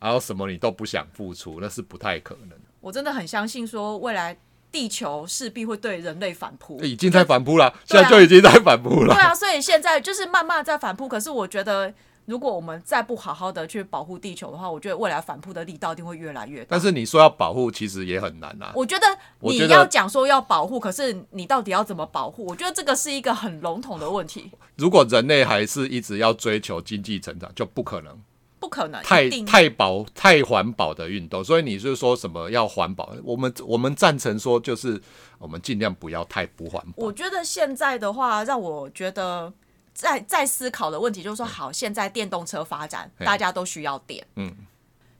[0.00, 2.58] 然后什么你都不想付出，那是不太可能。
[2.82, 4.36] 我真的很相信，说未来
[4.70, 9.14] 地球势必会对人类反扑，已经在反扑了，现在就已经在反扑了。
[9.14, 11.08] 对啊，所以现在就是慢慢在反扑。
[11.08, 16.66] 可是我觉得如果我们再不好好的去保护地球的话，我觉得未来反扑的力道一定会越来越大。
[16.70, 18.72] 但是你说要保护，其实也很难啊。
[18.74, 19.06] 我觉得
[19.40, 22.46] 你要讲说要保护，可是你到底要怎么保护？
[22.46, 28.18] 我觉得这个是一个很笼统的问题，如果人类还是一直要追求经济成长，就不可能
[28.62, 31.42] 不可能太太保太环保的运动。
[31.42, 33.12] 所以你是说什么要环保？
[33.24, 35.02] 我们我们赞成说，就是
[35.40, 36.92] 我们尽量不要太不环保。
[36.96, 39.52] 我觉得现在的话，让我觉得
[39.92, 44.54] 在在思考的问题就是说，好，现在电动车发展，大家都需要电，嗯，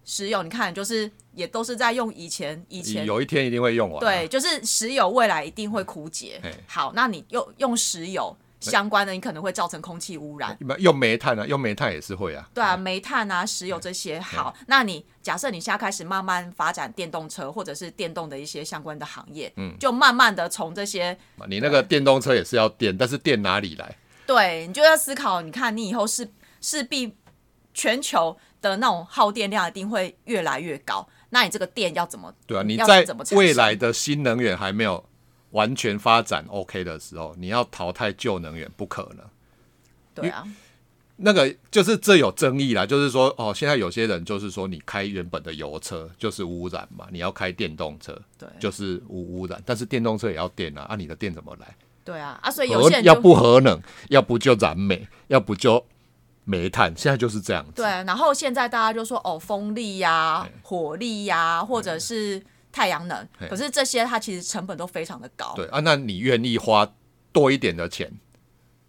[0.05, 4.01] 石油你看就是也都是在用以前以前有一天一定会用完、啊。
[4.01, 6.41] 对，就是石油未来一定会枯竭。
[6.69, 8.37] 好，那你用用石油
[8.71, 10.57] 相关的，你可能会造成空气污染。
[10.79, 12.49] 用煤炭啊，用煤炭也是会啊。
[12.55, 14.19] 对啊，煤炭啊、石油这些。
[14.21, 21.17] 好，那你假设你现在开始慢慢发展电动车，或者是电动的一些相关的行业，嗯，就慢慢的从这些，
[21.49, 23.97] 你那个电动车也是要电，但是电哪里来？
[24.25, 27.15] 对你就要思考，你看你以后是势必
[27.75, 32.33] 全球的那种耗电量一定会越来越高，那你这个电要怎么？
[32.47, 35.05] 对啊，你要在怎么未来的新能源还没有
[35.53, 39.25] 完全发展 OK 的时候，你要淘汰旧能源不可能。
[40.15, 40.47] 对啊，
[41.17, 51.75] 那个就是这有争议啦，就是说哦，现在有些人就是说，你开原本的油车就是污染嘛，你要开电动车对就是无污染，但是电动车也要电啊，啊，你的电怎么来？
[52.05, 55.87] 对啊，啊，所以有些人要不核能，要不就燃煤，要不就
[56.45, 57.73] 煤炭，现在就是这样子。
[57.77, 65.53] 对，然后现在大家就说哦，风力呀、火力呀、或者是太阳能，可是这些它其实成本都非常的高。
[65.55, 66.91] 对啊，那你愿意花
[67.31, 68.11] 多一点的钱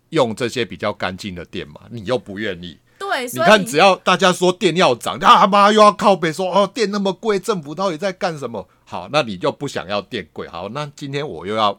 [0.09, 1.81] 用这些比较干净的电吗？
[1.91, 2.79] 你又不愿意。
[2.97, 8.67] 对，你看，只要大家说电要涨，啊妈又要靠北说哦电那么贵，政府到底在干什么？
[8.85, 10.47] 好，那你就不想要电贵。
[10.47, 11.77] 好，那今天我又要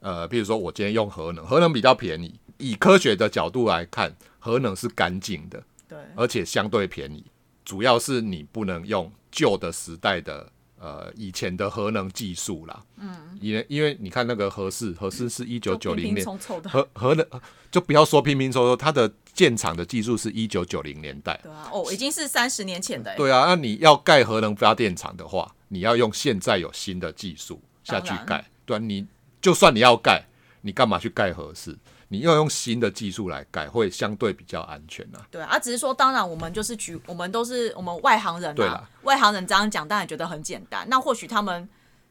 [0.00, 2.34] 呃，比如说我今天用核能，核能比较便宜。
[2.58, 7.24] 以科学的角度来看，核能是干净的，对而且相对便宜。
[7.64, 10.50] 主要是你不能用旧的时代的
[10.82, 12.82] 呃以前的核能技术啦。
[12.96, 16.26] 嗯，因为因为你看那个核四，核四是一九九零年
[16.64, 17.24] 核核能，
[17.70, 21.38] 就不要说拼拼凑凑，它的建厂的技术是一九九零年代。
[21.44, 28.44] 对啊，哦，已经是三十年前的欸，对啊，那你要盖核能发电厂的话，你要用现在有新的技术下去盖。
[28.66, 29.06] 对啊，你
[29.40, 30.24] 就算你要盖，
[30.62, 31.78] 你干嘛去盖核四？
[32.12, 35.26] 你要用新的技术来改，会相对比较安全啊。
[35.30, 40.86] 对啊，只是说，当然我们就是举，我们都是我们外行人啦，外行人这样讲，当然觉得很简单。
[40.90, 41.66] 那或许他们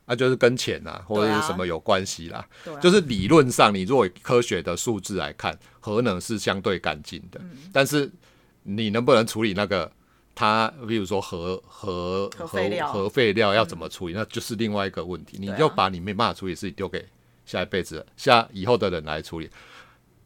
[0.08, 2.44] 那、就是跟钱啊，或者什么有关系啦。
[2.82, 8.12] 就是理论上，你如果以科学的数字来看，核能是相对干净的，嗯但是
[8.64, 9.92] 你能不能处理那个
[10.34, 12.48] 它，比如说核核核
[12.92, 15.38] 核废料要怎么处理，那就是另外一个问题。
[15.40, 17.08] 你就把你没办法处理的事情丢给
[17.46, 19.48] 下一辈子、下以后的人来处理。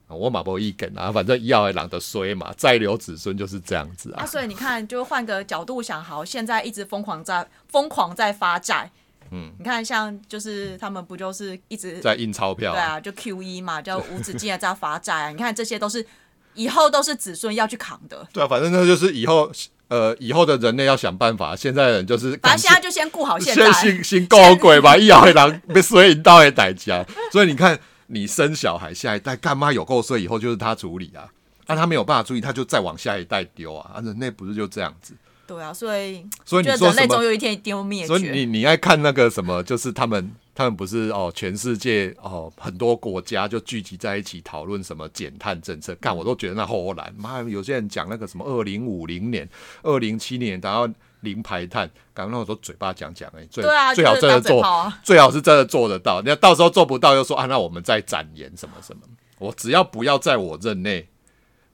[0.08, 4.26] 啊我马不一梗啊，反正要狼的衰嘛，再留子孙就是这样子啊，啊。
[4.26, 8.92] 所以你看，就换个角度想，好，现在一直疯狂在疯狂在发债，
[9.32, 16.06] 嗯，你看像就是他们不就是一直在印钞票、对啊，就 Q E 嘛，叫无止境的在发债啊，你看这些都是
[16.54, 18.28] 以后都是子孙要去扛的。
[18.32, 19.52] 对啊，反正那就是以后
[19.88, 27.04] 呃以后的人类要想办法，现在的人就是反正现在就先顾好现先在，先先够鬼吧，一咬会狼被衰引到的代价。
[27.32, 31.32] 所以你看，你生小孩下一代干妈有够衰，以后就是他处理啊。
[31.66, 33.94] 啊，他没有办法处理，他就再往下一代丢啊！
[33.96, 35.16] 啊，人类不是就这样子？
[35.48, 37.08] 对啊，所以所以你说什么？
[37.08, 38.30] 总有一天一定会灭所以。
[38.30, 47.12] 你你爱看那个什么，就是他们他们不是哦，全世界哦很多国家就聚集在一起讨论什么减碳政策，干我都觉得那齁懒。
[47.18, 49.50] 妈，有些人讲那个什么二零五零年、
[49.82, 50.94] 二零七年达到
[51.26, 53.62] 零排碳，刚那我说嘴巴讲讲哎，最
[53.94, 54.94] 最好真的做。
[55.04, 56.22] 最好是真的做得到。
[56.24, 59.02] 那到时候做不到，又说啊，那我们再展言什么什么。
[59.40, 61.10] 我只要不要在我任内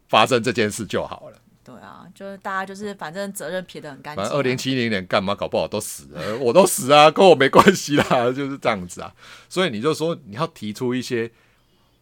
[0.08, 1.38] 发生这件事就好了。
[1.64, 4.26] 对啊，就是大家就是反正责任撇得很干净啊。
[4.26, 9.14] 反正二零七零年干嘛搞不好都死了，我都死啊，跟我没关系啦， 就是这样子啊。
[9.48, 11.32] 所以你就说你要提出一些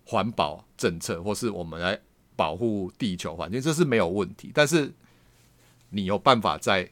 [0.05, 1.99] 环保政策，或是我们来
[2.37, 4.49] 保护地球环境，这是没有问题。
[4.55, 4.93] 但是
[5.89, 6.89] 你有办法在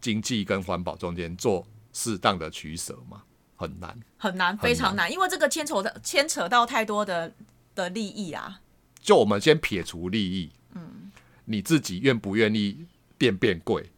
[0.00, 3.22] 经济跟环保中间做适当的取舍嘛？
[3.56, 3.98] 很难。
[4.16, 7.32] 很难，非常难，因为这个牵扯的牵扯到太多的
[7.74, 8.60] 的利益啊。
[9.00, 11.10] 就我们先撇除利益，嗯，
[11.44, 12.86] 你自己愿不愿意
[13.16, 13.90] 变变贵？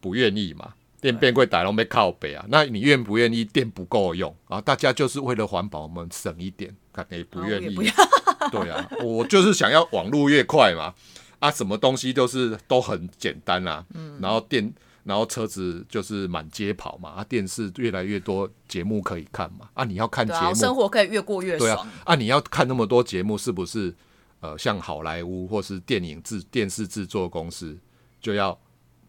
[0.00, 0.74] 不愿意嘛？
[1.00, 2.44] 电变贵，打龙被靠北啊。
[2.48, 4.60] 那你愿不愿意电不够用啊？
[4.60, 8.50] 大家就是为了环保，我们省一点，看你不愿意啊我也不。
[8.50, 10.94] 对啊，我就是想要网络越快嘛。
[11.40, 13.84] 啊，什么东西都是都很简单啊。
[13.92, 14.18] 嗯。
[14.20, 14.72] 然后电，
[15.04, 17.10] 然后车子就是满街跑嘛。
[17.10, 19.68] 啊，电视越来越多节目可以看嘛。
[19.74, 23.94] 啊，你要看节目，生活可以越过越对啊爽。，啊，你要看那么多节目，是不是
[24.40, 27.78] 呃，像好莱坞或是电影制电视制作公司
[28.20, 28.58] 就要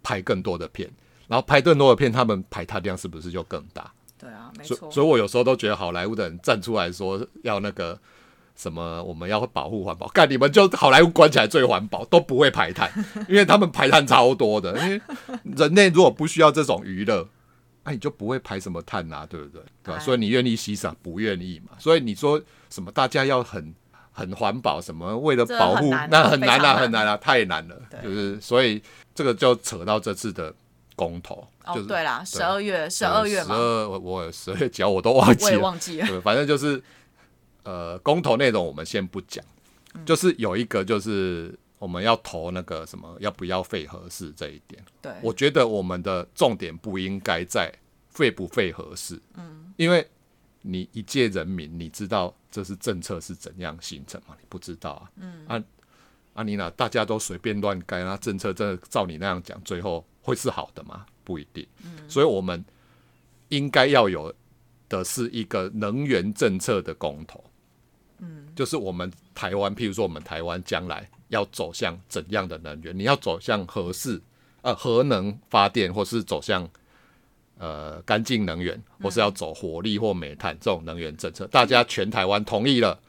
[0.04, 0.90] 拍更多的片，
[1.28, 3.92] 然后拍更多的片，他们排他量是不是就更大？
[4.18, 4.92] 对啊，没所错。
[4.92, 8.00] 所以我有时候都觉得好莱坞的人站出来说要那个
[8.56, 12.90] 什么，我们要保护环保，干你们就好莱坞关起来最环保，都不会排碳，
[13.28, 14.78] 因为他们排碳超多的。
[14.80, 15.02] 因为
[15.58, 17.28] 人类如果不需要这种娱乐，
[17.84, 19.62] 那、你就不会排什么碳啊，对不对？
[19.84, 20.00] 对吧？
[20.00, 21.78] 哎所以你愿意欣赏，不愿意嘛。
[21.78, 23.76] 所以你说什么大家要很
[24.12, 27.76] 很环保，什么为了保护，很那很难啊，非常难很难啊，太难了。
[28.02, 28.82] 就是所以
[29.14, 30.54] 这个就扯到这次的
[30.96, 35.62] 公投，哦就，是对啦，十二月，十二月嘛十，二我我十二月几号我都忘记我也了。
[35.62, 36.08] 忘记了。
[36.08, 36.82] 对，反正就是
[37.66, 39.44] 呃，公投内容我们先不讲，
[39.94, 47.74] 嗯就是有一个就是我们要投那个什么要不要废合适这一点，对，我觉得我们的重点不应该在
[48.10, 50.08] 废不废合适，嗯，因为
[50.62, 54.36] 你一介人民，你知道这是政策是怎样形成吗？
[54.40, 55.64] 你不知道啊，嗯，啊
[56.34, 61.06] 啊，你哪大家都随便乱改，那政策真的照你那样讲，最后会是好的吗？
[61.24, 62.64] 不一定，嗯，所以我们
[63.50, 64.34] 应该要有
[64.88, 67.44] 的是一个能源政策的公投，
[68.26, 72.98] 嗯，就是我们台湾，譬如说我们台湾将来要走向怎样的能源？
[72.98, 74.20] 你要走向核适
[74.62, 76.68] 呃核能发电，或是走向
[77.58, 83.00] 呃干净能源，或是要走火力或煤炭这种能源政策，大家全台湾同意了。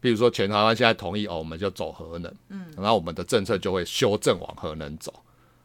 [0.00, 5.14] 比如说，全台湾现在同意哦，我们就走核能，嗯，然后我们的政策就会修正往核能走，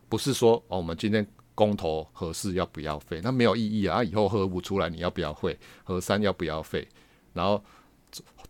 [0.07, 1.25] 不是说哦，我们今天
[1.55, 3.97] 公投核四要不要废，那没有意义啊！
[3.97, 5.57] 啊以后核五出来，你要不要废？
[5.83, 6.87] 核三要不要废？
[7.33, 7.63] 然后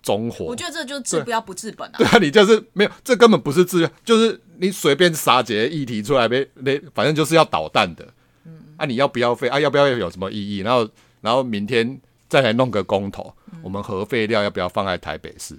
[0.01, 2.07] 中火，我觉得这就治不要不治本啊对。
[2.07, 8.07] 啊，你就是没有，这根本不是自愿，就是你随便撒几个议题出来呗，那反正就是要捣蛋的。
[8.45, 9.49] 嗯，啊，你要不要废？
[9.49, 10.59] 啊，要不要有什么意义？
[10.59, 10.87] 然后，
[11.19, 11.99] 然后明天
[12.29, 15.57] 再来弄个公投，我们核废料要不要放在台北市？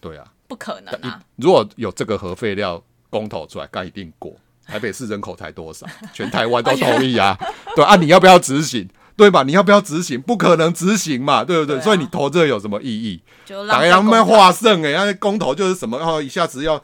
[0.00, 1.22] 对啊，不可能啊！
[1.36, 4.34] 如果有这个核废料公投出来，该一定过。
[4.66, 5.86] 台北市人口才多少？
[6.12, 7.36] 全台湾都 同意啊，
[7.76, 8.88] 对啊，你要不要执行？
[9.20, 9.42] 对吧？
[9.42, 10.18] 你要不要执行？
[10.18, 11.78] 不可能执行嘛，对不对？
[11.82, 13.22] 所以你投这个有什么意义？
[13.44, 15.98] 就打开他们浪费公帑画胜哎，那公投就是什么？
[15.98, 16.82] 哦，一下子要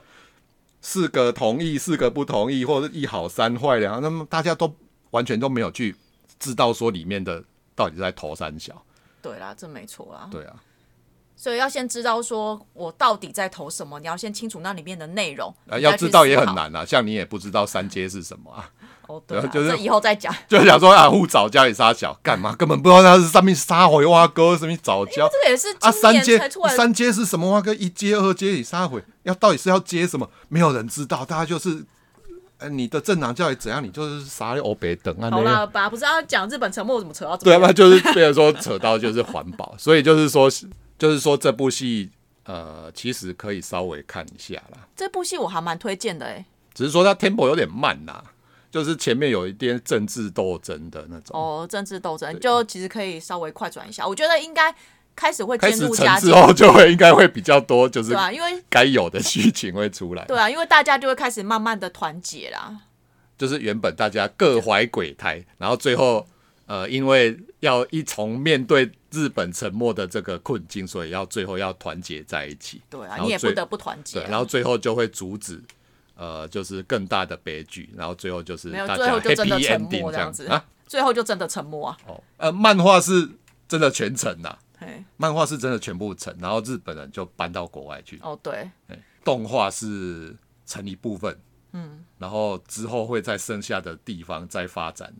[0.82, 4.70] 四个同意，四个不同意，或者一好三坏两，那么大家都
[5.12, 5.96] 完全都没有去
[6.38, 7.42] 知道说里面的
[7.74, 8.84] 到底在投三小，
[9.22, 10.28] 对啦，这没错啊。
[10.30, 10.54] 对啊，
[11.36, 15.54] 所以要先知道说我到底在投什么，你要先清楚那里面的内容。
[15.68, 16.38] 啊，要知道也。
[16.38, 18.70] 很难啊，像你也不知道三阶是什么啊，
[19.08, 20.34] 哦，对啊，就是以后再讲。
[20.48, 22.54] 就想说啊，护早教也杀小干嘛？
[22.56, 26.38] 根本不知道他是上面杀回挖哥什么早教这个也是啊，三阶。
[26.76, 27.74] 三阶是什么挖哥？
[27.74, 30.28] 一阶二阶你杀回要到底是要接什么？
[30.48, 31.84] 没有人知道，大家就是。
[32.58, 35.30] 呃，你的正常教育怎样，你就是杀了欧北等啊。
[35.30, 40.48] 好啦，吧，不是要讲日本沉没怎么扯到这对啊，那就是变成说扯到就是环保，所以就是说，
[40.98, 42.08] 就是说这部戏
[42.44, 46.42] 呃，其实可以稍微看一下啦，这部戏我还蛮推荐的哎。
[46.72, 48.24] 只是说它 tempo 有点慢啦，
[48.76, 54.74] 就是前面有一点政治斗争的那种，哦，政治斗争就其实可以稍微快转一下，我觉得应该
[55.14, 62.82] 开始会开始渐入佳境沉之，后就会应该会比较多，就是对啊，因为该有的剧情会出来，对啊，因为大家就会开始慢慢的团结啦。
[63.38, 66.26] 就是原本大家各怀鬼胎，然后最后
[66.66, 72.82] 呃，因为要一从面对日本沉没的这个困境，所以要最后要团结在一起。
[72.90, 74.20] 对啊你也不得不团结。
[74.24, 75.62] 然后最后就会阻止
[76.16, 80.64] 呃，就是更大的悲剧，然后最后就是没有，大家最后就真的 happy 沉 ending 默这样子啊。
[80.86, 81.96] 最后就真的沉默啊。
[82.06, 83.28] 哦，呃，漫画是
[83.68, 88.18] 真的全程呐、嘿，漫画是真的全部成，然后日本人就搬到国外去。
[88.22, 91.36] 哦对，对动画是成一部分，
[91.72, 95.12] 嗯，然后之后会在剩下的地方再发展，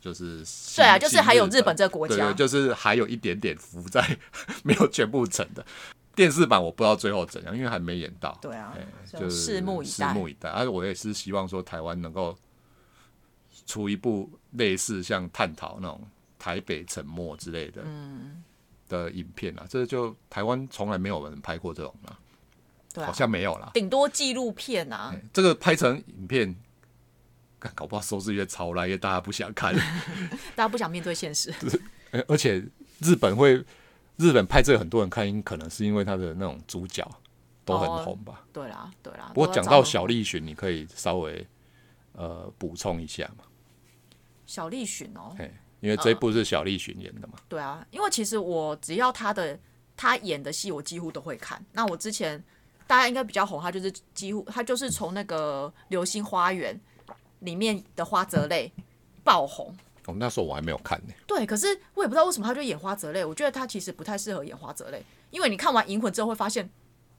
[0.00, 4.16] 就是新对啊，就是还有日本这个国家就是还有一点点浮在
[4.62, 5.66] 没有全部成的。
[6.14, 8.36] 电视版我不知道最后怎样，因为还没演到。
[8.42, 10.48] 对啊哎，就就是拭目以待拭目以待。
[10.50, 12.36] 而、我也是希望说台湾能够
[13.66, 16.02] 出一部类似像探讨那种
[16.38, 18.42] 台北沉没之类的，嗯
[18.88, 22.18] 的影片啊，这就台湾从来没有人拍过这种啊，
[22.92, 23.70] 对啊好，像没有啦。
[23.72, 25.12] 顶多纪录片啊。
[25.14, 26.56] 哎这个拍成影片，
[27.60, 29.72] 干搞不好收视越超烂，因为大家不想看。
[30.56, 31.54] 大家不想面对现实，
[32.10, 32.64] 呃而且
[32.98, 33.64] 日本会，
[34.20, 37.02] 日本拍这个很多人看，可能是因为他的那种主角
[37.64, 38.44] 都很红吧。
[38.52, 39.30] 对啦，对啦。
[39.32, 41.46] 不过讲到小栗旬，你可以稍微
[42.12, 43.44] 呃补充一下嘛，
[44.44, 45.50] 小栗旬哦，嘿，
[45.80, 47.38] 因为这部是小栗旬演的嘛。
[47.48, 49.58] 对啊，因为其实我只要他的
[49.96, 51.64] 他演的戏，我几乎都会看。
[51.72, 52.44] 那我之前
[52.86, 56.78] 大家应该比较红，他就是几乎他就是从那个《流星花园》
[57.38, 58.70] 里面的花泽类
[59.24, 59.74] 爆红。
[60.10, 66.68] 哦，那时候我还没有看呢、对，可是我也不知道为什么他就演花泽类，我觉得他其实不太适合演花泽类，因为你看完《银魂》之后会发现，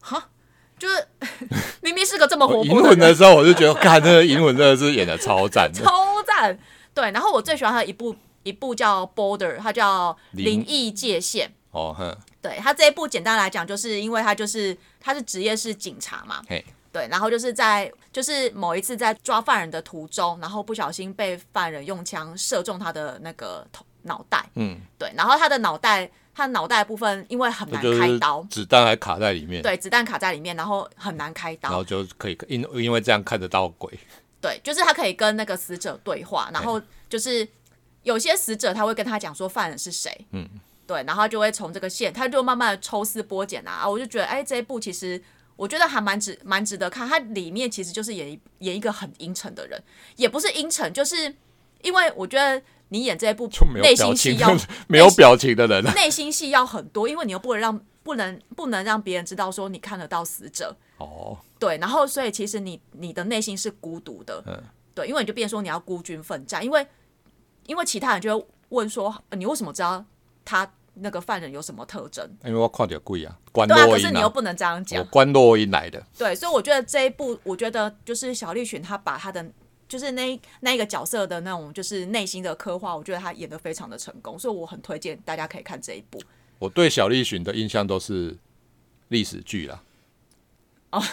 [0.02, 0.30] 哈，
[0.78, 1.08] 就是
[1.82, 5.72] 明明是个这么活银泼银，魂的时候，我就觉得，看那个银魂真的是演的超赞。
[5.74, 6.58] 超赞。
[6.94, 11.48] 对，然后我最喜欢他的一部一部叫《Border》，它叫《灵灵异界限》。
[11.72, 33.98] 哦哼，对他这一部简单来讲，就是因为他就是他是职业是警察嘛，嘿，对，然后就是在就是某一次在抓犯人的途中，然后不小心被犯人用枪射中他的那个头脑袋，嗯，对，然后他的脑袋他脑袋的部分因为很难就是开刀，子弹还卡在里面，对，子弹卡在里面，然后很难开刀然后，就可以因因为这样看得到鬼。
[34.42, 37.48] 对，就是他可以跟那个死者对话，然后就是
[38.02, 40.50] 有些死者他会跟他讲说犯人是谁，嗯，
[40.88, 45.22] 对，然后就会从这个线，他就慢慢的抽丝剥茧啊，啊我就觉得哎这一部其实
[45.62, 49.80] 我觉得还蛮值蛮值得看，它里面其实就是演一演一个很阴沉的人，
[50.16, 51.32] 也不是阴沉，就是
[51.84, 52.60] 因为我觉得
[52.90, 53.48] 你演这一部
[53.80, 54.58] 内心戏要
[54.88, 64.64] 没有表情的人啊，内心戏要很多，因为你又不能让不能不能让别人知道说你看得到死者，哦，对，然后所以其实你你的内心是孤独的，嗯。
[64.96, 66.86] 对，因为你就变成说你要孤军奋战，因为
[67.66, 70.04] 因为其他人就会问说、呃你为什么知道
[70.44, 72.30] 他那个犯人有什么特征？
[72.46, 79.46] 因为我看到鬼啊，关洛音啊，可是你又不能这样我讲，关洛音来的，对，所以我觉得这一部，我觉得就是小栗旬他把他的
[79.88, 86.22] 就是那那一个角色的那种就是内心的刻画，我觉得他演的非常的成功，所以我很推荐大家可以看这一部。
[86.60, 88.38] 我对小栗旬的印象都是
[89.08, 89.82] 历史剧啦。
[90.92, 91.04] 哦，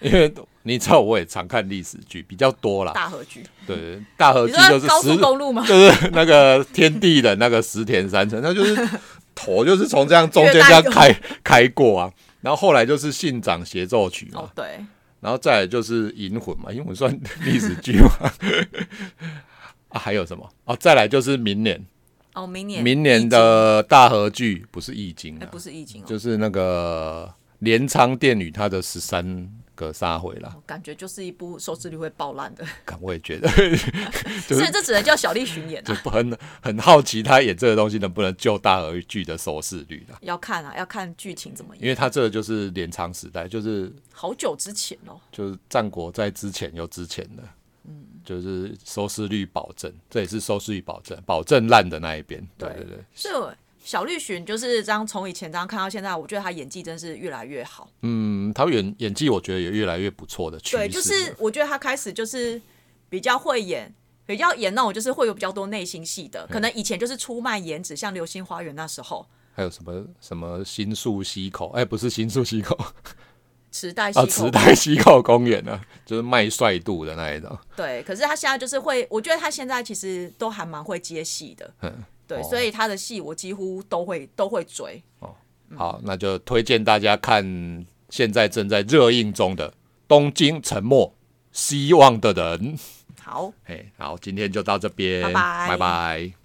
[0.00, 2.92] 因为你知道我也常看历史剧，比较多啦。
[2.92, 5.64] 大合剧，对，大河你剧就是说高速石公路吗？
[5.66, 8.88] 就是那个天地的那个石田三成，那就是
[9.34, 14.84] 头就是从这样中间这样 越开开过啊，然后后来就是信长协奏曲嘛，哦，对，
[15.20, 17.12] 然后再来就是银魂嘛，银魂算
[17.44, 18.32] 历史剧嘛，
[19.90, 20.48] 啊还有什么？
[20.64, 21.84] 哦，再来就是明年。
[22.34, 22.82] 哦，明年。
[22.82, 27.32] 明年的大河剧不是易经哎啊，不是易经哦，就是那个
[27.64, 33.48] 镰仓殿女她的十三个杀回啦，感觉就是一部收视率会爆烂的，看我也觉得。
[34.46, 36.00] 就所以这只能叫小丽巡演就啊。
[36.04, 40.18] 很很好奇他演这个东西能不能救大而剧的收视率啦。
[40.20, 41.82] 要看啊，要看剧情怎么演。
[41.82, 47.42] 因为他这个就是镰仓时代，就是好久之前哦，就是战国在之前又之前的，
[47.84, 52.84] 嗯，就是收视率保证，这也是收视率保证，保证烂的那一边，对对。
[52.84, 53.52] 对对，所以我
[53.84, 57.86] 小绿旬就是这样，从以前这样看到现在，我觉得他演技真是越来越好。
[58.00, 62.60] 嗯，他演演技我觉得也越来越不错的趋势，对，就是我觉得他开始就是
[63.10, 72.78] 比较会演，比较演那种就是会有比较多内心戏的，可能以前就是出卖颜值，像《流星花园》那时候，还有什么什么新宿西口，哎、不是新宿西口
[73.70, 81.74] 池袋 西啊，口池袋西口公园啊，就是卖帅度的那一种，对，可是他现在就是会，我觉得他现在其实都还蛮会接戏的，
[82.26, 85.02] 对，哦所以他的戏我几乎都会都会追。
[85.76, 87.42] 好，那就推荐大家看
[88.10, 89.70] 现在正在热映中的
[90.06, 91.08] 《东京沉默》，
[91.50, 92.78] 希望的人。
[93.20, 93.52] 好。
[93.64, 96.43] 哎，好，今天就到这边，拜拜拜拜